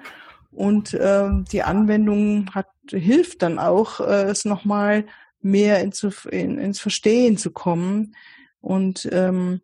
und 0.52 0.94
äh, 0.94 1.30
die 1.52 1.64
Anwendung 1.64 2.50
hat 2.56 2.68
hilft 2.92 3.42
dann 3.42 3.60
auch, 3.60 4.00
äh, 4.00 4.24
es 4.24 4.46
nochmal 4.46 5.06
mehr 5.42 5.82
ins, 5.82 6.04
in, 6.30 6.58
ins 6.58 6.80
Verstehen 6.80 7.38
zu 7.38 7.52
kommen. 7.52 8.16
Und 8.62 9.08
ähm, 9.12 9.62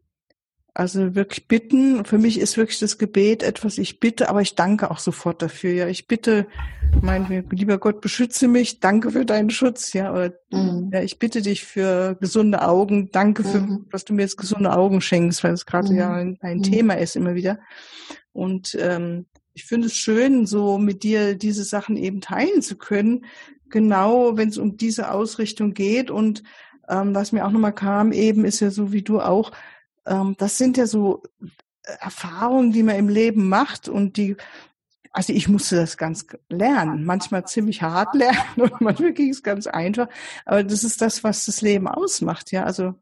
also 0.74 1.14
wirklich 1.14 1.48
bitten. 1.48 2.04
Für 2.04 2.18
mich 2.18 2.40
ist 2.40 2.58
wirklich 2.58 2.80
das 2.80 2.98
Gebet 2.98 3.44
etwas, 3.44 3.78
ich 3.78 4.00
bitte, 4.00 4.30
aber 4.30 4.42
ich 4.42 4.56
danke 4.56 4.90
auch 4.90 4.98
sofort 4.98 5.42
dafür. 5.42 5.72
Ja, 5.72 5.88
ich 5.88 6.08
bitte, 6.08 6.48
mein 7.02 7.46
lieber 7.52 7.78
Gott, 7.78 8.02
beschütze 8.02 8.48
mich, 8.48 8.80
danke 8.80 9.12
für 9.12 9.26
deinen 9.26 9.52
Schutz. 9.52 9.94
Ja, 9.94 10.12
oder 10.12 10.34
mhm. 10.52 10.90
ja, 10.92 11.02
ich 11.02 11.20
bitte 11.20 11.42
dich 11.44 11.64
für 11.64 12.18
gesunde 12.20 12.68
Augen, 12.68 13.12
danke 13.12 13.44
für, 13.44 13.60
mhm. 13.60 13.86
dass 13.92 14.06
du 14.06 14.14
mir 14.14 14.24
jetzt 14.24 14.38
gesunde 14.38 14.74
Augen 14.74 15.00
schenkst, 15.02 15.44
weil 15.44 15.54
es 15.54 15.68
gerade 15.68 15.92
mhm. 15.92 15.98
ja 15.98 16.12
ein, 16.12 16.38
ein 16.42 16.58
mhm. 16.58 16.64
Thema 16.64 16.94
ist 16.96 17.16
immer 17.16 17.36
wieder. 17.36 17.60
Und 18.32 18.76
ähm, 18.80 19.28
ich 19.54 19.66
finde 19.66 19.88
es 19.88 19.96
schön, 19.96 20.48
so 20.48 20.80
mit 20.80 21.04
dir 21.04 21.36
diese 21.36 21.64
Sachen 21.64 21.98
eben 21.98 22.20
teilen 22.20 22.64
zu 22.64 22.78
können, 22.78 23.26
genau 23.70 24.38
wenn 24.38 24.50
es 24.50 24.58
um 24.58 24.78
diese 24.78 25.12
Ausrichtung 25.12 25.76
geht. 25.76 26.10
Und 26.10 26.42
ähm, 26.90 27.14
was 27.14 27.32
mir 27.32 27.46
auch 27.46 27.52
nochmal 27.52 27.76
kam, 27.76 28.12
eben 28.12 28.44
ist 28.44 28.60
ja 28.60 28.72
so 28.72 28.92
wie 28.92 29.04
du 29.04 29.20
auch, 29.20 29.52
das 30.04 30.58
sind 30.58 30.78
ja 30.78 30.86
so 30.86 31.24
äh, 31.84 31.92
Erfahrungen, 32.00 32.72
die 32.72 32.84
man 32.84 32.96
im 32.96 33.10
Leben 33.10 33.48
macht 33.50 33.90
und 33.90 34.18
die, 34.18 34.36
also 35.12 35.34
ich 35.34 35.48
musste 35.48 35.76
das 35.76 35.98
ganz 35.98 36.26
lernen, 36.50 37.06
manchmal 37.06 37.46
ziemlich 37.46 37.82
hart 37.82 38.16
lernen 38.16 38.62
und 38.62 38.82
manchmal 38.82 39.14
ging 39.14 39.30
es 39.30 39.44
ganz 39.44 39.68
einfach, 39.68 40.08
aber 40.46 40.64
das 40.64 40.84
ist 40.84 41.02
das, 41.02 41.24
was 41.24 41.46
das 41.46 41.62
Leben 41.62 41.88
ausmacht, 41.88 42.52
ja, 42.52 42.64
also 42.64 42.96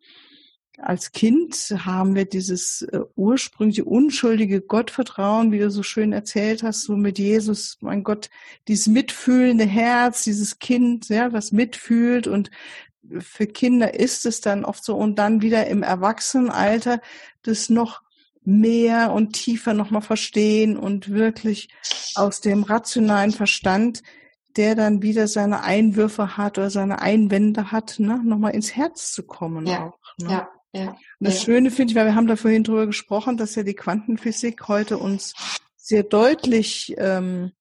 als 0.82 1.12
Kind 1.12 1.56
haben 1.86 2.16
wir 2.16 2.26
dieses 2.26 2.82
äh, 2.82 3.02
ursprüngliche, 3.16 3.86
unschuldige 3.86 4.62
Gottvertrauen, 4.62 5.52
wie 5.52 5.60
du 5.60 5.70
so 5.70 5.84
schön 5.84 6.12
erzählt 6.12 6.64
hast, 6.64 6.84
so 6.84 6.96
mit 6.96 7.20
Jesus, 7.20 7.78
mein 7.82 8.04
Gott, 8.04 8.30
dieses 8.68 8.88
mitfühlende 8.88 9.66
Herz, 9.66 10.24
dieses 10.24 10.60
Kind, 10.60 11.10
ja, 11.10 11.34
was 11.34 11.52
mitfühlt 11.52 12.26
und 12.28 12.50
für 13.20 13.48
Kinder 13.48 13.94
ist 13.94 14.26
es 14.26 14.42
dann 14.42 14.66
oft 14.66 14.84
so 14.84 14.96
und 14.96 15.18
dann 15.18 15.42
wieder 15.42 15.68
im 15.68 15.84
Erwachsenenalter 15.84 17.02
das 17.44 17.70
noch 17.70 18.02
mehr 18.44 19.12
und 19.12 19.34
tiefer 19.34 19.74
nochmal 19.74 20.02
verstehen 20.02 20.78
und 20.78 21.10
wirklich 21.10 21.70
aus 22.16 22.42
dem 22.42 22.64
rationalen 22.64 23.32
Verstand, 23.32 24.02
der 24.56 24.76
dann 24.76 25.02
wieder 25.02 25.28
seine 25.28 25.64
Einwürfe 25.64 26.38
hat 26.38 26.58
oder 26.58 26.70
seine 26.70 27.02
Einwände 27.02 27.72
hat, 27.72 28.00
ne, 28.00 28.22
nochmal 28.24 28.54
ins 28.54 28.76
Herz 28.76 29.12
zu 29.12 29.24
kommen. 29.24 29.68
Ja, 29.68 29.88
auch, 29.88 30.00
ne? 30.18 30.32
ja, 30.32 30.50
ja. 30.74 30.90
Und 30.90 30.98
das 31.20 31.36
ja. 31.40 31.46
Schöne 31.46 31.72
finde 31.72 31.92
ich, 31.92 31.96
weil 31.96 32.08
wir 32.08 32.16
haben 32.16 32.28
da 32.28 32.36
vorhin 32.36 32.64
drüber 32.64 32.88
gesprochen, 32.88 33.38
dass 33.38 33.56
ja 33.56 33.64
die 33.64 33.76
Quantenphysik 33.76 34.68
heute 34.68 34.98
uns 34.98 35.34
sehr 35.78 36.04
deutlich 36.04 36.96
ähm, 36.98 37.52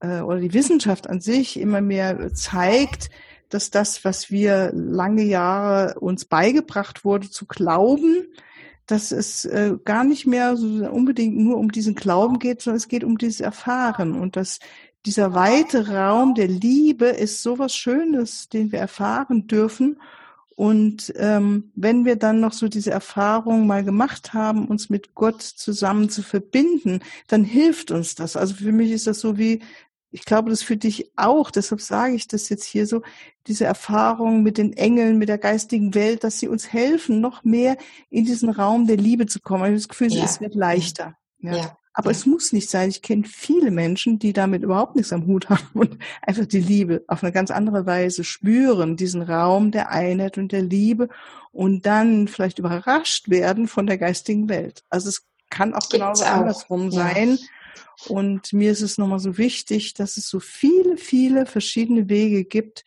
äh, 0.00 0.20
oder 0.20 0.40
die 0.40 0.52
Wissenschaft 0.52 1.08
an 1.08 1.20
sich 1.20 1.58
immer 1.58 1.80
mehr 1.80 2.32
zeigt, 2.34 3.10
dass 3.48 3.70
das, 3.70 4.04
was 4.04 4.30
wir 4.30 4.72
lange 4.74 5.24
Jahre 5.24 5.98
uns 6.00 6.24
beigebracht 6.24 7.04
wurde 7.04 7.30
zu 7.30 7.46
glauben, 7.46 8.26
dass 8.86 9.12
es 9.12 9.44
äh, 9.44 9.74
gar 9.84 10.04
nicht 10.04 10.26
mehr 10.26 10.56
so 10.56 10.66
unbedingt 10.66 11.36
nur 11.36 11.58
um 11.58 11.70
diesen 11.70 11.94
Glauben 11.94 12.38
geht, 12.38 12.62
sondern 12.62 12.78
es 12.78 12.88
geht 12.88 13.04
um 13.04 13.18
dieses 13.18 13.40
Erfahren 13.40 14.18
und 14.18 14.36
dass 14.36 14.58
dieser 15.06 15.34
weite 15.34 15.88
Raum 15.88 16.34
der 16.34 16.48
Liebe 16.48 17.06
ist 17.06 17.42
so 17.42 17.58
was 17.58 17.74
Schönes, 17.74 18.48
den 18.48 18.72
wir 18.72 18.78
erfahren 18.78 19.46
dürfen. 19.46 20.00
Und 20.56 21.12
ähm, 21.16 21.70
wenn 21.76 22.04
wir 22.04 22.16
dann 22.16 22.40
noch 22.40 22.52
so 22.52 22.66
diese 22.66 22.90
Erfahrung 22.90 23.66
mal 23.66 23.84
gemacht 23.84 24.34
haben, 24.34 24.66
uns 24.66 24.90
mit 24.90 25.14
Gott 25.14 25.40
zusammen 25.40 26.10
zu 26.10 26.22
verbinden, 26.22 27.00
dann 27.28 27.44
hilft 27.44 27.92
uns 27.92 28.16
das. 28.16 28.36
Also 28.36 28.54
für 28.54 28.72
mich 28.72 28.90
ist 28.90 29.06
das 29.06 29.20
so 29.20 29.38
wie 29.38 29.60
ich 30.10 30.24
glaube, 30.24 30.50
das 30.50 30.62
für 30.62 30.76
dich 30.76 31.10
auch, 31.16 31.50
deshalb 31.50 31.80
sage 31.80 32.14
ich 32.14 32.28
das 32.28 32.48
jetzt 32.48 32.64
hier 32.64 32.86
so, 32.86 33.02
diese 33.46 33.64
Erfahrung 33.64 34.42
mit 34.42 34.58
den 34.58 34.72
Engeln, 34.72 35.18
mit 35.18 35.28
der 35.28 35.38
geistigen 35.38 35.94
Welt, 35.94 36.24
dass 36.24 36.38
sie 36.38 36.48
uns 36.48 36.72
helfen, 36.72 37.20
noch 37.20 37.44
mehr 37.44 37.76
in 38.10 38.24
diesen 38.24 38.48
Raum 38.48 38.86
der 38.86 38.96
Liebe 38.96 39.26
zu 39.26 39.40
kommen. 39.40 39.64
Ich 39.64 39.68
habe 39.68 39.76
das 39.76 39.88
Gefühl, 39.88 40.12
ja. 40.12 40.24
es 40.24 40.40
wird 40.40 40.54
leichter. 40.54 41.16
Ja. 41.40 41.56
ja. 41.56 41.78
Aber 41.92 42.10
ja. 42.10 42.16
es 42.16 42.26
muss 42.26 42.52
nicht 42.52 42.70
sein. 42.70 42.88
Ich 42.88 43.02
kenne 43.02 43.24
viele 43.24 43.70
Menschen, 43.70 44.18
die 44.18 44.32
damit 44.32 44.62
überhaupt 44.62 44.96
nichts 44.96 45.12
am 45.12 45.26
Hut 45.26 45.48
haben 45.50 45.68
und 45.74 45.98
einfach 46.22 46.46
die 46.46 46.60
Liebe 46.60 47.04
auf 47.06 47.22
eine 47.22 47.32
ganz 47.32 47.50
andere 47.50 47.86
Weise 47.86 48.24
spüren, 48.24 48.96
diesen 48.96 49.22
Raum 49.22 49.72
der 49.72 49.90
Einheit 49.90 50.38
und 50.38 50.52
der 50.52 50.62
Liebe 50.62 51.08
und 51.52 51.84
dann 51.86 52.28
vielleicht 52.28 52.58
überrascht 52.58 53.28
werden 53.28 53.68
von 53.68 53.86
der 53.86 53.98
geistigen 53.98 54.48
Welt. 54.48 54.84
Also 54.90 55.08
es 55.08 55.26
kann 55.50 55.74
auch 55.74 55.80
Gibt's 55.80 55.90
genauso 55.90 56.24
auch. 56.24 56.28
andersrum 56.28 56.90
sein 56.90 57.38
und 58.08 58.52
mir 58.52 58.70
ist 58.70 58.82
es 58.82 58.98
nochmal 58.98 59.18
so 59.18 59.38
wichtig, 59.38 59.94
dass 59.94 60.16
es 60.16 60.28
so 60.28 60.40
viele, 60.40 60.96
viele 60.96 61.46
verschiedene 61.46 62.08
Wege 62.08 62.44
gibt. 62.44 62.84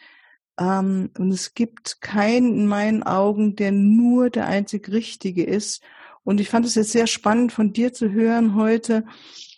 Ähm, 0.60 1.12
und 1.18 1.32
es 1.32 1.54
gibt 1.54 2.02
keinen 2.02 2.54
in 2.54 2.68
meinen 2.68 3.04
Augen, 3.04 3.56
der 3.56 3.72
nur 3.72 4.30
der 4.30 4.48
einzig 4.48 4.90
Richtige 4.90 5.44
ist. 5.44 5.82
Und 6.24 6.40
ich 6.40 6.50
fand 6.50 6.66
es 6.66 6.76
jetzt 6.76 6.92
sehr 6.92 7.08
spannend 7.08 7.52
von 7.52 7.74
dir 7.74 7.94
zu 7.94 8.12
hören 8.12 8.56
heute, 8.56 9.06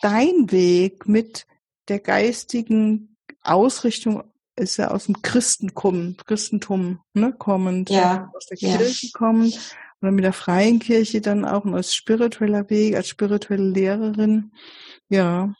dein 0.01 0.51
Weg 0.51 1.07
mit 1.07 1.45
der 1.89 1.99
geistigen 1.99 3.17
Ausrichtung 3.41 4.23
ist 4.55 4.77
ja 4.77 4.91
aus 4.91 5.05
dem 5.05 5.21
Christentum, 5.21 6.15
Christentum 6.25 6.99
ne, 7.13 7.33
kommend, 7.33 7.89
ja, 7.89 8.31
aus 8.35 8.45
der 8.45 8.57
Kirche 8.57 9.07
ja. 9.07 9.11
kommend 9.13 9.75
oder 10.03 10.11
mit 10.11 10.25
der 10.25 10.33
freien 10.33 10.79
Kirche 10.79 11.21
dann 11.21 11.45
auch 11.45 11.63
und 11.63 11.73
als 11.73 11.95
spiritueller 11.95 12.69
Weg, 12.69 12.95
als 12.95 13.07
spirituelle 13.07 13.69
Lehrerin. 13.69 14.51
Ja. 15.07 15.55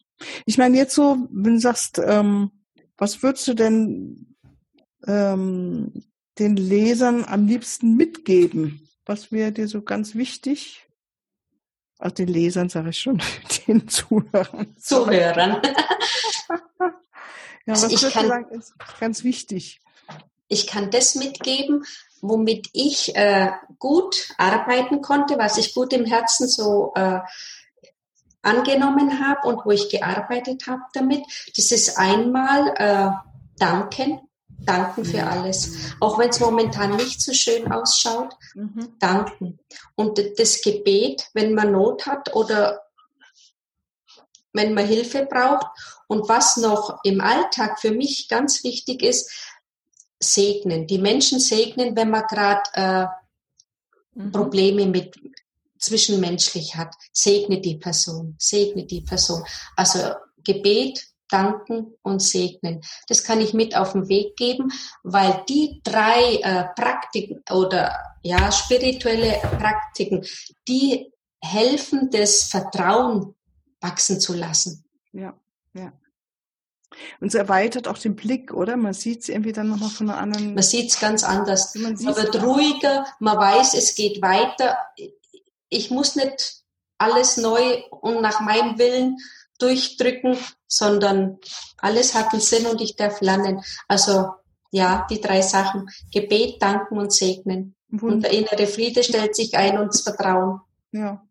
Ich 0.46 0.58
meine, 0.58 0.76
jetzt 0.76 0.96
so, 0.96 1.30
wenn 1.32 1.56
du 1.56 1.60
sagst, 1.62 2.00
ähm, 2.06 2.52
was 2.98 3.24
würdest 3.24 3.48
du 3.48 3.54
denn 3.54 4.36
ähm, 5.08 6.04
den 6.40 6.58
Lesern 6.58 7.24
am 7.24 7.48
liebsten 7.48 7.96
mitgeben? 7.96 8.90
Was 9.06 9.32
wäre 9.32 9.54
dir 9.54 9.70
so 9.70 9.82
ganz 9.82 10.14
wichtig? 10.14 10.90
Also 11.98 12.16
den 12.16 12.28
Lesern 12.28 12.68
sage 12.68 12.90
ich 12.90 13.00
schon, 13.00 13.22
den 13.68 13.88
Zuhörern. 13.88 14.76
Zuhörern. 14.78 15.62
ja, 16.82 16.92
was 17.66 17.86
also 17.86 17.96
würdest 17.96 18.16
du 18.16 18.28
sagen, 18.28 18.52
ist 18.52 18.74
ganz 19.00 19.24
wichtig? 19.24 19.80
Ich 20.50 20.68
kann 20.68 20.92
das 20.92 21.16
mitgeben, 21.16 21.86
womit 22.24 22.70
ich 22.72 23.16
äh, 23.16 23.52
gut 23.80 24.30
arbeiten 24.38 25.02
konnte, 25.02 25.38
was 25.38 25.58
ich 25.58 25.74
gut 25.74 25.92
im 25.94 26.06
Herzen 26.06 26.48
so 26.48 26.94
äh, 26.96 27.20
angenommen 28.42 29.20
habe 29.20 29.48
und 29.48 29.66
wo 29.66 29.72
ich 29.72 29.90
gearbeitet 29.90 30.66
habe 30.68 30.82
damit. 30.94 31.24
Das 31.56 31.72
ist 31.72 31.98
einmal 31.98 32.74
äh, 32.78 33.12
Danken, 33.58 34.22
Danken 34.48 35.04
für 35.04 35.26
alles. 35.26 35.94
Auch 36.00 36.18
wenn 36.18 36.30
es 36.30 36.40
momentan 36.40 36.96
nicht 36.96 37.22
so 37.22 37.34
schön 37.34 37.72
ausschaut, 37.72 38.34
mhm. 38.56 38.96
danken. 39.00 39.60
Und 39.96 40.20
das 40.38 40.62
Gebet, 40.62 41.30
wenn 41.34 41.54
man 41.54 41.74
Not 41.74 42.06
hat 42.06 42.34
oder 42.36 42.82
wenn 44.54 44.74
man 44.74 44.86
Hilfe 44.86 45.26
braucht. 45.26 45.68
Und 46.08 46.30
was 46.30 46.58
noch 46.58 47.00
im 47.04 47.20
Alltag 47.20 47.80
für 47.80 47.92
mich 47.92 48.30
ganz 48.30 48.64
wichtig 48.64 49.02
ist, 49.02 49.53
segnen. 50.24 50.88
Die 50.88 50.98
Menschen 50.98 51.40
segnen, 51.40 51.96
wenn 51.96 52.10
man 52.10 52.24
gerade 52.28 52.64
äh, 52.74 54.20
mhm. 54.20 54.32
Probleme 54.32 54.86
mit 54.86 55.16
zwischenmenschlich 55.78 56.76
hat. 56.76 56.96
Segne 57.12 57.60
die 57.60 57.76
Person, 57.76 58.36
segne 58.40 58.86
die 58.86 59.02
Person. 59.02 59.44
Also 59.76 60.00
Gebet, 60.44 61.06
danken 61.30 61.96
und 62.04 62.22
segnen. 62.22 62.82
Das 63.08 63.24
kann 63.24 63.42
ich 63.42 63.54
mit 63.54 63.76
auf 63.76 63.94
den 63.94 64.08
Weg 64.08 64.36
geben, 64.36 64.72
weil 65.04 65.44
die 65.50 65.82
drei 65.84 66.36
äh, 66.36 66.66
Praktiken 66.76 67.44
oder 67.50 67.98
ja 68.22 68.52
spirituelle 68.52 69.40
Praktiken, 69.60 70.26
die 70.68 71.12
helfen, 71.42 72.10
das 72.12 72.44
Vertrauen 72.44 73.36
wachsen 73.82 74.20
zu 74.20 74.34
lassen. 74.34 74.86
Ja, 75.12 75.34
ja. 75.74 75.92
Und 77.20 77.28
es 77.28 77.36
erweitert 77.36 77.88
auch 77.88 77.98
den 77.98 78.16
Blick, 78.16 78.54
oder? 78.54 78.78
Man 78.78 78.94
sieht 78.94 79.22
es 79.22 79.30
irgendwie 79.30 79.52
dann 79.52 79.70
nochmal 79.70 79.90
von 79.90 80.10
einer 80.10 80.20
anderen. 80.20 80.54
Man 80.54 80.64
sieht 80.64 80.92
es 80.92 81.00
ganz 81.00 81.24
anders. 81.24 81.76
Man, 81.76 81.96
man 82.02 82.16
wird 82.16 82.42
ruhiger, 82.42 83.06
man 83.20 83.38
weiß, 83.38 83.74
es 83.74 83.96
geht 83.96 84.22
weiter. 84.22 84.78
Ich 85.70 85.92
muss 85.92 86.16
nicht 86.16 86.64
alles 86.98 87.38
neu 87.38 87.82
und 87.90 88.22
nach 88.22 88.40
meinem 88.42 88.78
Willen 88.78 89.18
durchdrücken, 89.60 90.38
sondern 90.68 91.40
alles 91.78 92.16
hat 92.16 92.32
einen 92.32 92.42
Sinn 92.42 92.66
und 92.66 92.82
ich 92.82 92.96
darf 92.96 93.22
lernen. 93.22 93.62
Also 93.88 94.32
ja, 94.72 95.06
die 95.10 95.22
drei 95.22 95.42
Sachen. 95.42 95.90
Gebet, 96.12 96.62
Danken 96.62 96.98
und 96.98 97.14
Segnen. 97.14 97.76
Wunderbar. 97.90 98.14
Und 98.14 98.24
der 98.24 98.32
innere 98.32 98.68
Friede 98.68 99.04
stellt 99.04 99.36
sich 99.36 99.56
ein 99.56 99.78
und 99.78 99.94
das 99.94 100.02
Vertrauen. 100.02 100.62
Ja. 100.92 101.24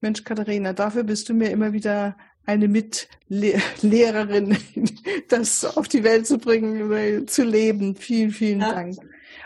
Mensch, 0.00 0.24
Katharina, 0.24 0.72
dafür 0.72 1.04
bist 1.04 1.28
du 1.28 1.34
mir 1.34 1.50
immer 1.50 1.72
wieder 1.72 2.16
eine 2.46 2.68
Mitlehrerin, 2.68 4.56
das 5.28 5.64
auf 5.64 5.88
die 5.88 6.04
Welt 6.04 6.26
zu 6.26 6.38
bringen, 6.38 7.26
zu 7.28 7.44
leben. 7.44 7.94
Vielen, 7.96 8.30
vielen 8.30 8.60
ja. 8.60 8.72
Dank. 8.72 8.96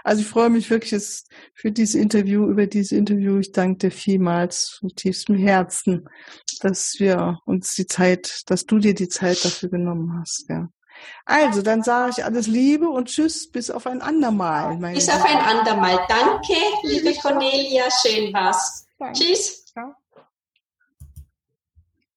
Also 0.02 0.22
ich 0.22 0.28
freue 0.28 0.50
mich 0.50 0.70
wirklich 0.70 0.94
für 1.54 1.72
dieses 1.72 1.94
Interview, 1.94 2.48
über 2.48 2.66
dieses 2.66 2.92
Interview. 2.92 3.38
Ich 3.38 3.52
danke 3.52 3.88
dir 3.88 3.90
vielmals 3.90 4.78
von 4.80 4.90
tiefstem 4.90 5.36
Herzen, 5.36 6.08
dass 6.60 6.94
wir 6.98 7.40
uns 7.44 7.74
die 7.74 7.86
Zeit, 7.86 8.42
dass 8.46 8.66
du 8.66 8.78
dir 8.78 8.94
die 8.94 9.08
Zeit 9.08 9.44
dafür 9.44 9.68
genommen 9.68 10.16
hast. 10.20 10.46
Ja. 10.48 10.68
Also, 11.24 11.62
dann 11.62 11.82
sage 11.82 12.14
ich 12.16 12.24
alles 12.24 12.46
Liebe 12.46 12.88
und 12.88 13.08
Tschüss, 13.08 13.50
bis 13.50 13.70
auf 13.70 13.86
ein 13.86 14.00
andermal. 14.00 14.76
Bis 14.94 15.08
auf 15.08 15.24
ein 15.24 15.38
andermal. 15.38 15.98
Danke, 16.08 16.54
liebe 16.84 17.12
Cornelia, 17.20 17.84
schön 17.90 18.32
was. 18.32 18.86
Danke. 18.98 19.18
Tschüss. 19.18 19.66